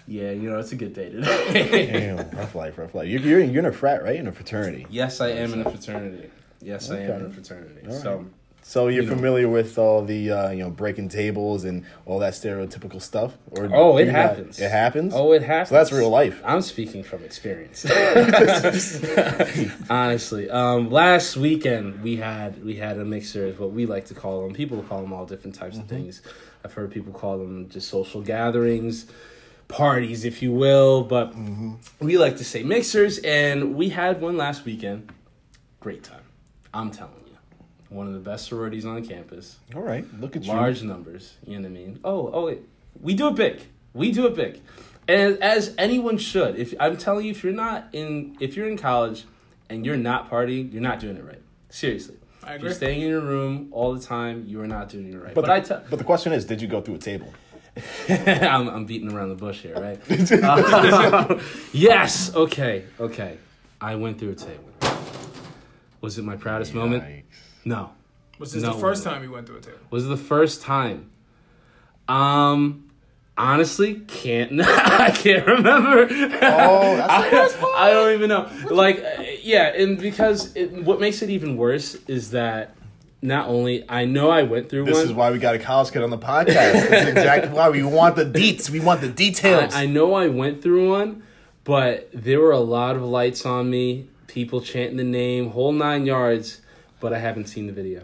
yeah, 0.08 0.32
you 0.32 0.50
know, 0.50 0.60
it's 0.60 0.72
a 0.72 0.76
good 0.76 0.94
day 0.94 1.10
today. 1.10 1.92
Damn, 2.16 2.30
rough 2.38 2.56
life, 2.56 2.78
rough 2.78 2.94
life. 2.96 3.08
You're, 3.08 3.22
you're, 3.22 3.40
you're 3.40 3.60
in 3.60 3.66
a 3.66 3.72
frat, 3.72 4.04
right? 4.04 4.16
In 4.18 4.28
a 4.28 4.32
fraternity. 4.32 4.86
yes, 4.90 5.22
I 5.22 5.30
am 5.30 5.54
in 5.54 5.62
a 5.62 5.70
fraternity. 5.70 6.30
Yes, 6.62 6.90
I 6.92 7.00
am 7.00 7.22
in 7.22 7.26
a 7.28 7.30
fraternity. 7.30 7.88
So. 8.02 8.26
So 8.66 8.88
you're 8.88 9.04
You 9.04 9.10
know. 9.10 9.16
familiar 9.18 9.50
with 9.50 9.78
all 9.78 10.06
the 10.06 10.32
uh, 10.32 10.50
you 10.52 10.64
know 10.64 10.70
breaking 10.70 11.10
tables 11.10 11.66
and 11.66 11.84
all 12.06 12.20
that 12.20 12.32
stereotypical 12.32 13.02
stuff? 13.02 13.34
Or 13.52 13.70
Oh, 13.74 13.98
it 13.98 14.06
you 14.06 14.14
not- 14.14 14.22
happens. 14.22 14.58
It 14.62 14.72
happens. 14.72 15.14
Oh, 15.14 15.34
it 15.34 15.44
happens. 15.44 15.68
So 15.68 15.76
that's 15.76 15.92
real 15.92 16.10
life. 16.10 16.42
I'm 16.46 16.62
speaking 16.62 17.04
from 17.04 17.26
experience. 17.26 17.86
Honestly, 19.90 20.50
um, 20.50 20.90
last 20.90 21.36
weekend 21.36 22.02
we 22.04 22.16
had 22.16 22.64
we 22.64 22.76
had 22.76 22.98
a 23.00 23.04
mixer, 23.06 23.48
is 23.48 23.60
what 23.60 23.72
we 23.74 23.86
like 23.86 24.06
to 24.06 24.14
call 24.14 24.44
them. 24.44 24.54
People 24.54 24.82
call 24.84 25.02
them 25.02 25.12
all 25.12 25.26
different 25.26 25.56
types 25.56 25.78
of 25.78 25.86
things. 25.88 26.22
I've 26.64 26.74
heard 26.74 26.90
people 26.92 27.12
call 27.12 27.40
them 27.40 27.68
just 27.70 27.90
social 27.90 28.22
gatherings, 28.22 29.08
parties, 29.74 30.24
if 30.24 30.42
you 30.42 30.52
will. 30.52 31.04
But 31.04 31.32
mm-hmm. 31.32 31.74
we 32.00 32.18
like 32.18 32.38
to 32.38 32.46
say 32.46 32.64
mixers, 32.64 33.18
and 33.20 33.76
we 33.76 33.90
had 33.90 34.22
one 34.22 34.38
last 34.38 34.64
weekend. 34.66 35.12
Great 35.80 36.04
time. 36.04 36.22
I'm 36.74 36.92
telling 36.92 37.14
you, 37.28 37.38
one 37.90 38.08
of 38.08 38.14
the 38.14 38.20
best 38.20 38.48
sororities 38.48 38.86
on 38.86 39.06
campus 39.06 39.58
All 39.76 39.82
right, 39.82 40.06
look 40.20 40.36
at 40.36 40.44
you. 40.44 40.52
large 40.52 40.82
numbers. 40.84 41.36
You 41.46 41.60
know 41.60 41.70
what 41.70 41.78
I 41.78 41.82
mean? 41.82 42.00
Oh, 42.04 42.30
oh, 42.34 42.46
wait. 42.46 42.62
we 43.02 43.14
do 43.14 43.28
it 43.28 43.36
big. 43.36 43.62
We 43.94 44.12
do 44.12 44.26
it 44.28 44.36
big, 44.36 44.62
and 45.08 45.38
as 45.44 45.76
anyone 45.78 46.18
should. 46.18 46.56
If 46.56 46.74
I'm 46.80 46.98
telling 46.98 47.26
you, 47.26 47.32
if 47.32 47.44
you're 47.44 47.54
not 47.54 47.90
in, 47.94 48.38
if 48.40 48.56
you're 48.56 48.68
in 48.68 48.78
college 48.78 49.26
and 49.70 49.86
you're 49.86 49.98
not 49.98 50.30
partying, 50.30 50.72
you're 50.72 50.82
not 50.82 51.00
doing 51.00 51.18
it 51.18 51.26
right. 51.26 51.42
Seriously. 51.70 52.16
I 52.44 52.56
agree. 52.56 52.56
If 52.56 52.64
you're 52.64 52.74
staying 52.74 53.02
in 53.02 53.10
your 53.10 53.22
room 53.22 53.70
all 53.72 53.94
the 53.94 54.02
time, 54.02 54.46
you 54.48 54.60
are 54.62 54.68
not 54.68 54.90
doing 54.90 55.14
it 55.14 55.16
right. 55.16 55.34
But, 55.34 55.42
But, 55.42 55.46
the, 55.46 55.54
I 55.54 55.60
tell. 55.62 55.84
but 55.90 55.98
the 56.00 56.06
question 56.06 56.34
is, 56.34 56.44
did 56.46 56.62
you 56.62 56.68
go 56.68 56.82
through 56.82 56.96
a 56.96 57.00
table? 57.00 57.34
I'm, 58.10 58.68
I'm 58.68 58.86
beating 58.86 59.12
around 59.12 59.30
the 59.30 59.36
bush 59.36 59.62
here, 59.62 59.76
right? 59.76 60.00
Uh, 60.44 61.40
yes. 61.74 62.34
Okay. 62.36 62.86
Okay. 63.00 63.38
I 63.82 63.96
went 63.96 64.20
through 64.20 64.32
a 64.32 64.36
table. 64.36 64.70
Was 66.02 66.18
it 66.18 66.24
my 66.24 66.36
proudest 66.36 66.74
moment? 66.74 67.26
No. 67.66 67.92
Was 68.40 68.54
this 68.54 68.64
No 68.64 68.74
the 68.74 68.80
first 68.80 69.06
way. 69.06 69.12
time 69.12 69.24
you 69.24 69.32
went 69.32 69.48
through 69.48 69.58
a 69.58 69.62
table? 69.62 69.80
Was 69.90 70.06
it 70.06 70.10
the 70.10 70.18
first 70.18 70.62
time? 70.62 71.10
Um. 72.08 72.90
Honestly, 73.36 73.96
can't. 74.08 74.62
I 74.62 75.10
can't 75.10 75.48
remember. 75.48 76.04
Oh, 76.04 76.98
that's 76.98 77.30
the 77.56 77.62
worst 77.66 77.76
I 77.76 77.90
don't 77.90 78.14
even 78.14 78.30
know. 78.30 78.48
Like, 78.70 79.00
uh, 79.00 79.24
yeah, 79.42 79.70
and 79.70 79.98
because 79.98 80.56
it, 80.56 80.72
what 80.84 81.00
makes 81.00 81.24
it 81.24 81.32
even 81.32 81.58
worse 81.58 81.96
is 82.08 82.30
that 82.32 82.76
not 83.24 83.48
only 83.48 83.84
I 83.90 84.06
know 84.06 84.30
I 84.30 84.44
went 84.44 84.70
through 84.70 84.86
This 84.86 84.98
one. 84.98 85.06
is 85.06 85.14
why 85.14 85.32
we 85.32 85.40
got 85.40 85.56
a 85.56 85.60
college 85.60 85.92
kid 85.92 86.04
on 86.04 86.10
the 86.10 86.18
podcast. 86.18 86.54
That's 86.90 87.08
exactly 87.10 87.52
why 87.54 87.70
we 87.70 87.82
want 87.84 88.16
the 88.16 88.26
deets. 88.26 88.70
We 88.70 88.80
want 88.80 89.02
the 89.02 89.10
details. 89.10 89.74
I, 89.74 89.84
I 89.84 89.86
know 89.86 90.14
I 90.14 90.28
went 90.28 90.62
through 90.62 90.92
one, 90.92 91.24
but 91.64 92.10
there 92.14 92.40
were 92.40 92.52
a 92.52 92.60
lot 92.60 92.96
of 92.96 93.02
lights 93.04 93.46
on 93.46 93.70
me, 93.70 94.08
people 94.28 94.62
chanting 94.62 94.98
the 94.98 95.04
name, 95.04 95.50
whole 95.52 95.72
nine 95.72 96.06
yards, 96.06 96.62
but 97.00 97.14
I 97.14 97.20
haven't 97.20 97.46
seen 97.48 97.66
the 97.68 97.74
video. 97.74 98.04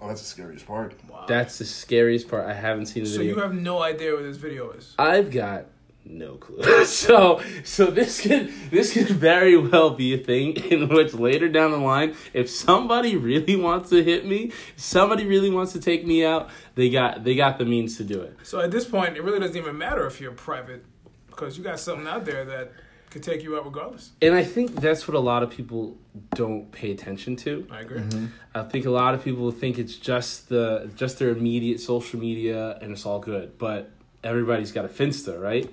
oh, 0.00 0.08
that's 0.08 0.20
the 0.20 0.26
scariest 0.26 0.66
part. 0.66 0.94
Wow. 1.08 1.24
That's 1.26 1.58
the 1.58 1.64
scariest 1.64 2.28
part. 2.28 2.46
I 2.46 2.54
haven't 2.54 2.86
seen 2.86 3.04
the 3.04 3.10
So 3.10 3.18
video. 3.18 3.34
you 3.36 3.40
have 3.42 3.54
no 3.54 3.82
idea 3.82 4.12
what 4.14 4.22
this 4.22 4.36
video 4.36 4.70
is. 4.72 4.94
I've 4.98 5.30
got 5.30 5.66
no 6.04 6.34
clue. 6.34 6.84
so 6.84 7.40
so 7.64 7.86
this 7.86 8.20
could 8.20 8.52
this 8.70 8.92
could 8.92 9.08
very 9.08 9.56
well 9.56 9.90
be 9.90 10.14
a 10.14 10.18
thing 10.18 10.56
in 10.70 10.88
which 10.88 11.14
later 11.14 11.48
down 11.48 11.70
the 11.70 11.78
line, 11.78 12.14
if 12.32 12.48
somebody 12.50 13.16
really 13.16 13.56
wants 13.56 13.90
to 13.90 14.02
hit 14.02 14.26
me, 14.26 14.52
somebody 14.76 15.26
really 15.26 15.50
wants 15.50 15.72
to 15.72 15.80
take 15.80 16.06
me 16.06 16.24
out, 16.24 16.50
they 16.74 16.90
got 16.90 17.24
they 17.24 17.34
got 17.34 17.58
the 17.58 17.64
means 17.64 17.96
to 17.98 18.04
do 18.04 18.20
it. 18.20 18.36
So 18.42 18.60
at 18.60 18.70
this 18.70 18.84
point, 18.84 19.16
it 19.16 19.22
really 19.22 19.40
doesn't 19.40 19.56
even 19.56 19.76
matter 19.76 20.06
if 20.06 20.20
you're 20.20 20.32
private, 20.32 20.84
because 21.28 21.58
you 21.58 21.64
got 21.64 21.80
something 21.80 22.06
out 22.06 22.24
there 22.24 22.44
that 22.44 22.72
could 23.10 23.22
take 23.24 23.42
you 23.42 23.56
out 23.56 23.64
regardless. 23.64 24.12
And 24.22 24.34
I 24.34 24.44
think 24.44 24.76
that's 24.76 25.08
what 25.08 25.16
a 25.16 25.20
lot 25.20 25.42
of 25.42 25.50
people 25.50 25.98
don't 26.34 26.70
pay 26.70 26.92
attention 26.92 27.34
to. 27.36 27.66
I 27.70 27.80
agree. 27.80 27.98
Mm-hmm. 27.98 28.26
I 28.54 28.62
think 28.62 28.86
a 28.86 28.90
lot 28.90 29.14
of 29.14 29.24
people 29.24 29.50
think 29.50 29.78
it's 29.78 29.96
just 29.96 30.48
the 30.48 30.90
just 30.94 31.18
their 31.18 31.30
immediate 31.30 31.80
social 31.80 32.20
media 32.20 32.78
and 32.80 32.92
it's 32.92 33.04
all 33.04 33.18
good. 33.18 33.58
But 33.58 33.90
everybody's 34.22 34.72
got 34.72 34.84
a 34.84 34.88
finsta, 34.88 35.40
right? 35.40 35.68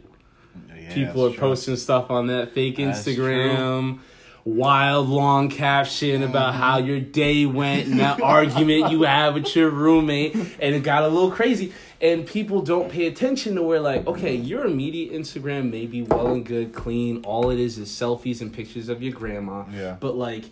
Yeah, 0.77 0.93
people 0.93 1.25
are 1.25 1.29
true. 1.29 1.39
posting 1.39 1.75
stuff 1.75 2.11
on 2.11 2.27
that 2.27 2.53
fake 2.53 2.77
That's 2.77 3.05
Instagram, 3.05 3.99
wild 4.45 5.09
long 5.09 5.49
caption 5.49 6.23
about 6.23 6.53
how 6.53 6.77
mm-hmm. 6.77 6.87
your 6.87 6.99
day 6.99 7.45
went 7.45 7.87
and 7.87 7.99
that 7.99 8.21
argument 8.23 8.91
you 8.91 9.03
had 9.03 9.33
with 9.33 9.55
your 9.55 9.69
roommate, 9.69 10.35
and 10.35 10.75
it 10.75 10.83
got 10.83 11.03
a 11.03 11.07
little 11.07 11.31
crazy. 11.31 11.73
And 11.99 12.27
people 12.27 12.61
don't 12.61 12.91
pay 12.91 13.07
attention 13.07 13.55
to 13.55 13.63
where 13.63 13.79
like, 13.79 14.05
okay, 14.05 14.35
your 14.35 14.65
immediate 14.65 15.11
Instagram 15.13 15.71
may 15.71 15.87
be 15.87 16.03
well 16.03 16.27
and 16.27 16.45
good, 16.45 16.73
clean. 16.73 17.23
All 17.25 17.49
it 17.49 17.59
is 17.59 17.77
is 17.77 17.89
selfies 17.89 18.39
and 18.39 18.53
pictures 18.53 18.87
of 18.87 19.01
your 19.01 19.13
grandma. 19.13 19.65
Yeah. 19.71 19.97
But 19.99 20.15
like, 20.15 20.45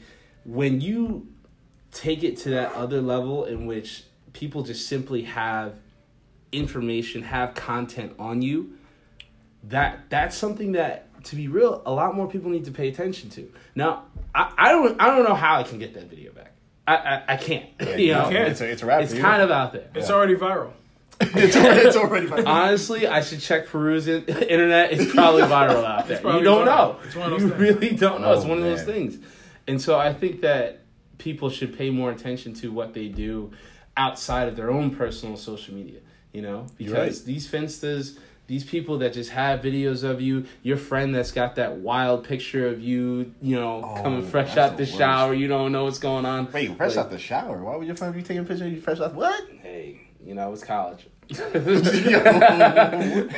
when 0.43 0.81
you 0.81 1.27
take 1.91 2.23
it 2.23 2.37
to 2.37 2.49
that 2.49 2.73
other 2.73 3.01
level 3.01 3.45
in 3.45 3.65
which 3.65 4.03
people 4.33 4.63
just 4.63 4.87
simply 4.87 5.23
have 5.23 5.75
information, 6.51 7.23
have 7.23 7.53
content 7.55 8.13
on 8.19 8.41
you, 8.41 8.77
that 9.69 10.09
that's 10.09 10.35
something 10.37 10.73
that 10.73 11.07
to 11.25 11.35
be 11.35 11.47
real, 11.47 11.81
a 11.85 11.91
lot 11.91 12.15
more 12.15 12.27
people 12.27 12.49
need 12.51 12.65
to 12.65 12.71
pay 12.71 12.87
attention 12.87 13.29
to. 13.31 13.51
Now, 13.73 14.03
I, 14.33 14.53
I 14.57 14.71
don't 14.71 14.99
I 15.01 15.07
don't 15.07 15.23
know 15.23 15.35
how 15.35 15.57
I 15.59 15.63
can 15.63 15.79
get 15.79 15.93
that 15.95 16.09
video 16.09 16.31
back. 16.31 16.51
I 16.87 16.95
I, 16.95 17.23
I 17.29 17.37
can't. 17.37 17.65
Yeah, 17.79 17.89
you 17.95 18.05
you 18.07 18.13
know, 18.13 18.29
can't. 18.29 18.49
It's 18.49 18.61
a, 18.61 18.69
it's 18.71 18.81
a 18.81 18.85
wrap 18.85 19.01
it's 19.01 19.13
for 19.13 19.19
kind 19.21 19.41
of 19.41 19.51
out 19.51 19.73
there. 19.73 19.89
It's 19.95 20.09
Yeah. 20.09 20.15
already 20.15 20.35
viral. 20.35 20.71
it's 21.21 21.55
already, 21.55 21.79
it's 21.79 21.95
already 21.95 22.27
fine. 22.27 22.45
Honestly, 22.45 23.07
I 23.07 23.21
should 23.21 23.39
check 23.39 23.67
Peru's 23.67 24.07
in- 24.09 24.25
internet. 24.27 24.91
It's 24.91 25.13
probably 25.13 25.43
viral 25.43 25.83
out 25.85 26.07
there. 26.09 26.17
You 26.17 26.43
don't 26.43 26.63
viral. 26.63 26.65
know. 26.65 26.97
It's 27.05 27.15
one 27.15 27.25
of 27.25 27.31
those 27.31 27.41
you 27.43 27.49
things. 27.49 27.61
really 27.61 27.95
don't 27.95 28.19
know. 28.21 28.33
it's 28.33 28.43
Oh, 28.43 28.49
one 28.49 28.57
of 28.57 28.63
those 28.65 28.83
things. 28.83 29.17
And 29.65 29.81
so 29.81 29.97
I 29.97 30.13
think 30.13 30.41
that 30.41 30.81
people 31.17 31.49
should 31.49 31.77
pay 31.77 31.89
more 31.89 32.11
attention 32.11 32.53
to 32.55 32.71
what 32.71 32.93
they 32.93 33.07
do 33.07 33.51
outside 33.95 34.49
of 34.49 34.57
their 34.57 34.69
own 34.69 34.93
personal 34.93 35.37
social 35.37 35.73
media. 35.73 36.01
You 36.33 36.41
know, 36.41 36.67
because 36.77 37.19
right. 37.21 37.25
these 37.25 37.47
finstas, 37.49 38.17
these 38.47 38.63
people 38.63 38.99
that 38.99 39.13
just 39.13 39.31
have 39.31 39.61
videos 39.61 40.03
of 40.03 40.21
you, 40.21 40.45
your 40.63 40.77
friend 40.77 41.13
that's 41.15 41.31
got 41.31 41.55
that 41.55 41.77
wild 41.77 42.23
picture 42.23 42.67
of 42.67 42.79
you, 42.81 43.33
you 43.41 43.55
know, 43.55 43.81
Oh, 43.83 44.01
coming 44.03 44.21
fresh 44.25 44.55
out 44.57 44.71
the 44.77 44.85
the 44.85 44.91
worst. 44.91 44.97
shower, 44.97 45.33
you 45.33 45.47
don't 45.47 45.71
know 45.71 45.85
what's 45.85 45.99
going 45.99 46.25
on. 46.25 46.51
Wait, 46.51 46.75
fresh 46.77 46.95
Like, 46.95 47.05
out 47.05 47.11
the 47.11 47.17
shower. 47.19 47.63
Why 47.63 47.75
would 47.75 47.87
your 47.87 47.95
friend 47.95 48.13
be 48.13 48.21
taking 48.21 48.39
a 48.39 48.43
picture 48.43 48.65
of 48.65 48.71
you 48.71 48.79
fresh 48.81 48.99
out? 48.99 49.13
What? 49.15 49.43
Hey, 49.61 50.01
you 50.23 50.35
know, 50.35 50.53
it's 50.53 50.63
college. 50.63 51.07
I 51.31 51.41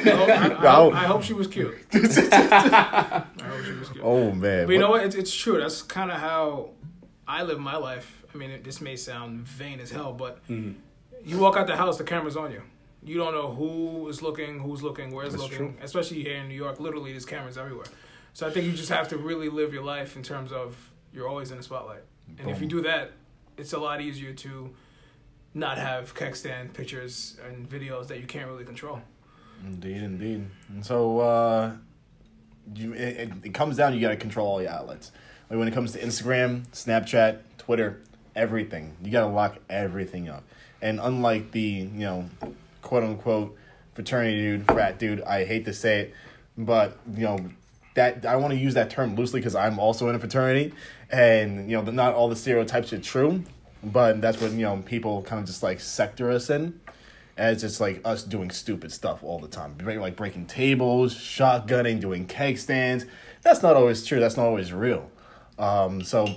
hope, 0.06 0.30
I, 0.30 0.66
I 0.68 0.90
I 1.04 1.06
hope 1.06 1.24
she 1.24 1.34
was 1.34 1.48
cute. 1.48 1.74
I 1.94 3.24
hope 3.44 3.66
she 3.66 3.72
was 3.74 3.90
cute. 3.90 4.04
oh 4.04 4.32
man. 4.32 4.66
But 4.66 4.74
you 4.74 4.80
know 4.80 4.90
what? 4.90 5.04
It's, 5.06 5.16
it's 5.16 5.34
true. 5.34 5.60
That's 5.60 5.82
kind 5.82 6.12
of 6.12 6.18
how 6.20 6.72
I 7.28 7.44
live 7.44 7.60
my 7.60 7.78
life. 7.78 8.24
I 8.34 8.38
mean, 8.38 8.52
it, 8.52 8.64
this 8.64 8.82
may 8.82 8.96
sound 8.98 9.42
vain 9.48 9.80
as 9.80 9.90
hell, 9.92 10.14
but 10.14 10.46
Mm-hmm. 10.48 10.74
you 11.26 11.40
walk 11.40 11.56
out 11.58 11.68
the 11.68 11.76
house, 11.78 11.98
the 11.98 12.04
camera's 12.04 12.36
on 12.38 12.52
you. 12.52 12.62
You 13.08 13.18
don't 13.18 13.34
know 13.34 13.52
who 13.52 14.08
is 14.10 14.22
looking, 14.22 14.60
who's 14.60 14.84
looking, 14.84 15.12
where's 15.12 15.32
That's 15.32 15.44
looking. 15.44 15.58
true. 15.58 15.74
Especially 15.82 16.22
here 16.24 16.36
in 16.36 16.48
New 16.48 16.56
York, 16.56 16.80
literally, 16.80 17.12
there's 17.12 17.26
cameras 17.26 17.58
everywhere. 17.58 17.86
So 18.34 18.46
I 18.46 18.52
think 18.52 18.66
you 18.66 18.74
just 18.74 18.90
have 18.90 19.08
to 19.10 19.18
really 19.18 19.50
live 19.50 19.74
your 19.74 19.84
life 19.84 20.16
in 20.16 20.24
terms 20.24 20.52
of 20.52 20.92
you're 21.14 21.28
always 21.28 21.50
in 21.52 21.58
the 21.58 21.64
spotlight. 21.64 22.04
And 22.38 22.50
if 22.50 22.62
you 22.62 22.68
do 22.68 22.82
that, 22.82 23.14
it's 23.58 23.74
a 23.74 23.80
lot 23.80 24.02
easier 24.02 24.34
to 24.34 24.70
not 25.54 25.78
have 25.78 26.14
stand 26.34 26.74
pictures 26.74 27.38
and 27.48 27.68
videos 27.68 28.08
that 28.08 28.20
you 28.20 28.28
can't 28.28 28.48
really 28.48 28.66
control. 28.66 29.02
Indeed, 29.66 30.04
indeed. 30.04 30.46
And 30.70 30.86
so 30.86 31.20
uh, 31.20 31.72
you 32.76 32.94
it, 32.94 33.18
it, 33.18 33.32
it 33.46 33.54
comes 33.54 33.78
down. 33.78 33.94
You 33.94 34.02
got 34.02 34.10
to 34.10 34.18
control 34.18 34.48
all 34.48 34.62
your 34.62 34.72
outlets. 34.72 35.12
Like 35.50 35.58
when 35.58 35.68
it 35.68 35.74
comes 35.74 35.94
to 35.94 36.00
Instagram, 36.00 36.68
Snapchat, 36.68 37.40
Twitter, 37.58 38.02
everything. 38.36 38.96
You 39.02 39.12
got 39.12 39.22
to 39.22 39.28
lock 39.28 39.58
everything 39.70 40.30
up. 40.30 40.44
And 40.82 41.00
unlike 41.00 41.52
the 41.52 41.60
you 41.60 41.88
know, 41.88 42.30
quote 42.88 43.04
unquote 43.04 43.56
fraternity 43.94 44.38
dude, 44.38 44.66
frat 44.66 44.98
dude, 44.98 45.22
I 45.22 45.44
hate 45.44 45.66
to 45.66 45.74
say 45.74 46.00
it, 46.02 46.14
but 46.58 46.98
you 47.14 47.24
know. 47.24 47.50
That 47.96 48.28
I 48.28 48.36
want 48.36 48.54
to 48.54 48.60
use 48.60 48.76
that 48.76 48.92
term 48.92 49.16
loosely 49.16 49.40
because 49.40 49.56
I'm 49.56 49.80
also 49.80 50.08
in 50.08 50.14
a 50.14 50.20
fraternity, 50.20 50.72
and 51.10 51.68
you 51.68 51.82
know, 51.82 51.92
not 51.92 52.14
all 52.14 52.30
the 52.30 52.36
stereotypes 52.36 52.94
are 52.94 53.00
true, 53.00 53.44
but 53.84 54.22
that's 54.22 54.40
what 54.40 54.52
you 54.52 54.62
know 54.62 54.84
people 54.86 55.24
kind 55.24 55.40
of 55.40 55.48
just 55.48 55.64
like 55.64 55.80
sector 55.80 56.30
us 56.30 56.52
in 56.52 56.80
as 57.38 57.64
it's 57.64 57.80
like 57.80 58.02
us 58.04 58.24
doing 58.24 58.50
stupid 58.50 58.92
stuff 58.92 59.24
all 59.24 59.40
the 59.40 59.48
time, 59.48 59.76
like 59.84 60.16
breaking 60.16 60.46
tables, 60.46 61.16
shotgunning, 61.16 62.00
doing 62.00 62.26
keg 62.26 62.58
stands. 62.58 63.06
That's 63.44 63.62
not 63.62 63.76
always 63.76 64.06
true. 64.06 64.20
That's 64.20 64.38
not 64.38 64.46
always 64.46 64.74
real. 64.74 65.10
Um, 65.58 66.04
so 66.04 66.36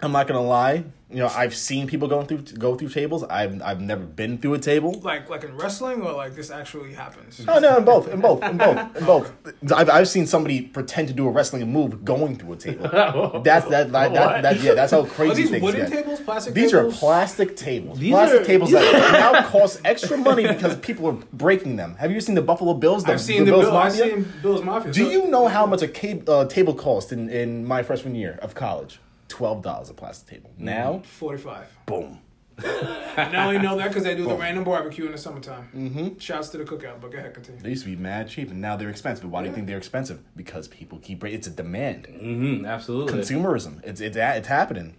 I'm 0.00 0.12
not 0.12 0.26
gonna 0.28 0.42
lie. 0.42 0.84
You 1.10 1.16
know, 1.16 1.28
I've 1.28 1.56
seen 1.56 1.86
people 1.86 2.06
going 2.06 2.26
through 2.26 2.42
go 2.58 2.76
through 2.76 2.90
tables. 2.90 3.24
I've 3.24 3.60
I've 3.62 3.80
never 3.80 4.04
been 4.04 4.36
through 4.38 4.54
a 4.54 4.58
table. 4.58 4.92
Like 5.00 5.28
like 5.30 5.42
in 5.42 5.56
wrestling, 5.56 6.02
or 6.02 6.12
like 6.12 6.34
this 6.36 6.50
actually 6.50 6.92
happens. 6.92 7.42
Oh 7.48 7.58
no, 7.58 7.78
in 7.78 7.84
both, 7.84 8.08
in 8.08 8.20
both, 8.20 8.42
in 8.44 8.58
both, 8.58 8.96
in 8.96 9.04
both. 9.06 9.32
I've 9.74 9.88
I've 9.90 10.06
seen 10.06 10.26
somebody 10.26 10.60
pretend 10.60 11.08
to 11.08 11.14
do 11.14 11.26
a 11.26 11.30
wrestling 11.30 11.66
move 11.72 12.04
going 12.04 12.36
through 12.36 12.52
a 12.52 12.56
table. 12.56 12.88
That's 13.42 13.66
that 13.68 13.90
that, 13.90 14.12
that, 14.12 14.42
that 14.42 14.60
yeah. 14.60 14.74
That's 14.74 14.92
how 14.92 15.00
Are 15.00 15.06
crazy 15.06 15.42
these 15.42 15.50
things 15.50 15.62
wooden 15.62 15.80
get. 15.80 15.90
tables, 15.90 16.20
plastic 16.20 16.52
These 16.54 16.74
are 16.74 16.84
plastic 16.90 17.56
tables. 17.56 17.98
These 17.98 18.12
plastic 18.12 18.42
are- 18.42 18.44
tables 18.44 18.70
that 18.72 19.12
now 19.32 19.48
cost 19.48 19.80
extra 19.86 20.18
money 20.18 20.46
because 20.46 20.76
people 20.76 21.06
are 21.08 21.16
breaking 21.32 21.76
them. 21.76 21.96
Have 21.96 22.12
you 22.12 22.20
seen 22.20 22.34
the 22.34 22.42
Buffalo 22.42 22.74
Bills? 22.74 23.02
The, 23.04 23.12
I've 23.12 23.20
seen 23.20 23.46
the, 23.46 23.52
Bills 23.52 23.64
Bill, 23.64 23.76
I've 23.78 23.92
Mafia? 23.98 24.10
seen 24.14 24.32
Bill's 24.42 24.62
Mafia. 24.62 24.92
Do 24.92 25.04
So- 25.04 25.10
you 25.10 25.26
know 25.28 25.48
how 25.48 25.64
much 25.66 25.80
a 25.82 25.88
ca- 25.88 26.22
uh, 26.28 26.44
table 26.44 26.74
cost 26.74 27.12
in, 27.12 27.30
in 27.30 27.64
my 27.64 27.82
freshman 27.82 28.14
year 28.14 28.38
of 28.42 28.54
college? 28.54 29.00
Twelve 29.28 29.62
dollars 29.62 29.90
a 29.90 29.94
plastic 29.94 30.28
table. 30.36 30.50
Now, 30.58 31.00
Forty-five. 31.04 31.66
boom. 31.86 32.20
I 32.60 33.28
not 33.32 33.46
only 33.46 33.58
know 33.58 33.76
that 33.76 33.88
because 33.88 34.02
they 34.02 34.16
do 34.16 34.26
the 34.26 34.34
random 34.34 34.64
barbecue 34.64 35.06
in 35.06 35.12
the 35.12 35.18
summertime. 35.18 35.68
Mm-hmm. 35.74 36.18
Shouts 36.18 36.48
to 36.48 36.58
the 36.58 36.64
cookout, 36.64 37.00
but 37.00 37.12
go 37.12 37.18
ahead, 37.18 37.32
continue. 37.32 37.60
They 37.60 37.68
used 37.70 37.84
to 37.84 37.90
be 37.90 37.94
mad 37.96 38.28
cheap, 38.28 38.50
and 38.50 38.60
now 38.60 38.74
they're 38.74 38.90
expensive. 38.90 39.30
Why 39.30 39.42
do 39.42 39.48
you 39.48 39.54
think 39.54 39.68
they're 39.68 39.78
expensive? 39.78 40.20
Because 40.34 40.66
people 40.66 40.98
keep. 40.98 41.22
It's 41.24 41.46
a 41.46 41.50
demand. 41.50 42.06
hmm 42.06 42.64
absolutely. 42.64 43.12
Consumerism. 43.20 43.80
It's 43.84 44.00
it's 44.00 44.16
a- 44.16 44.36
it's 44.36 44.48
happening. 44.48 44.96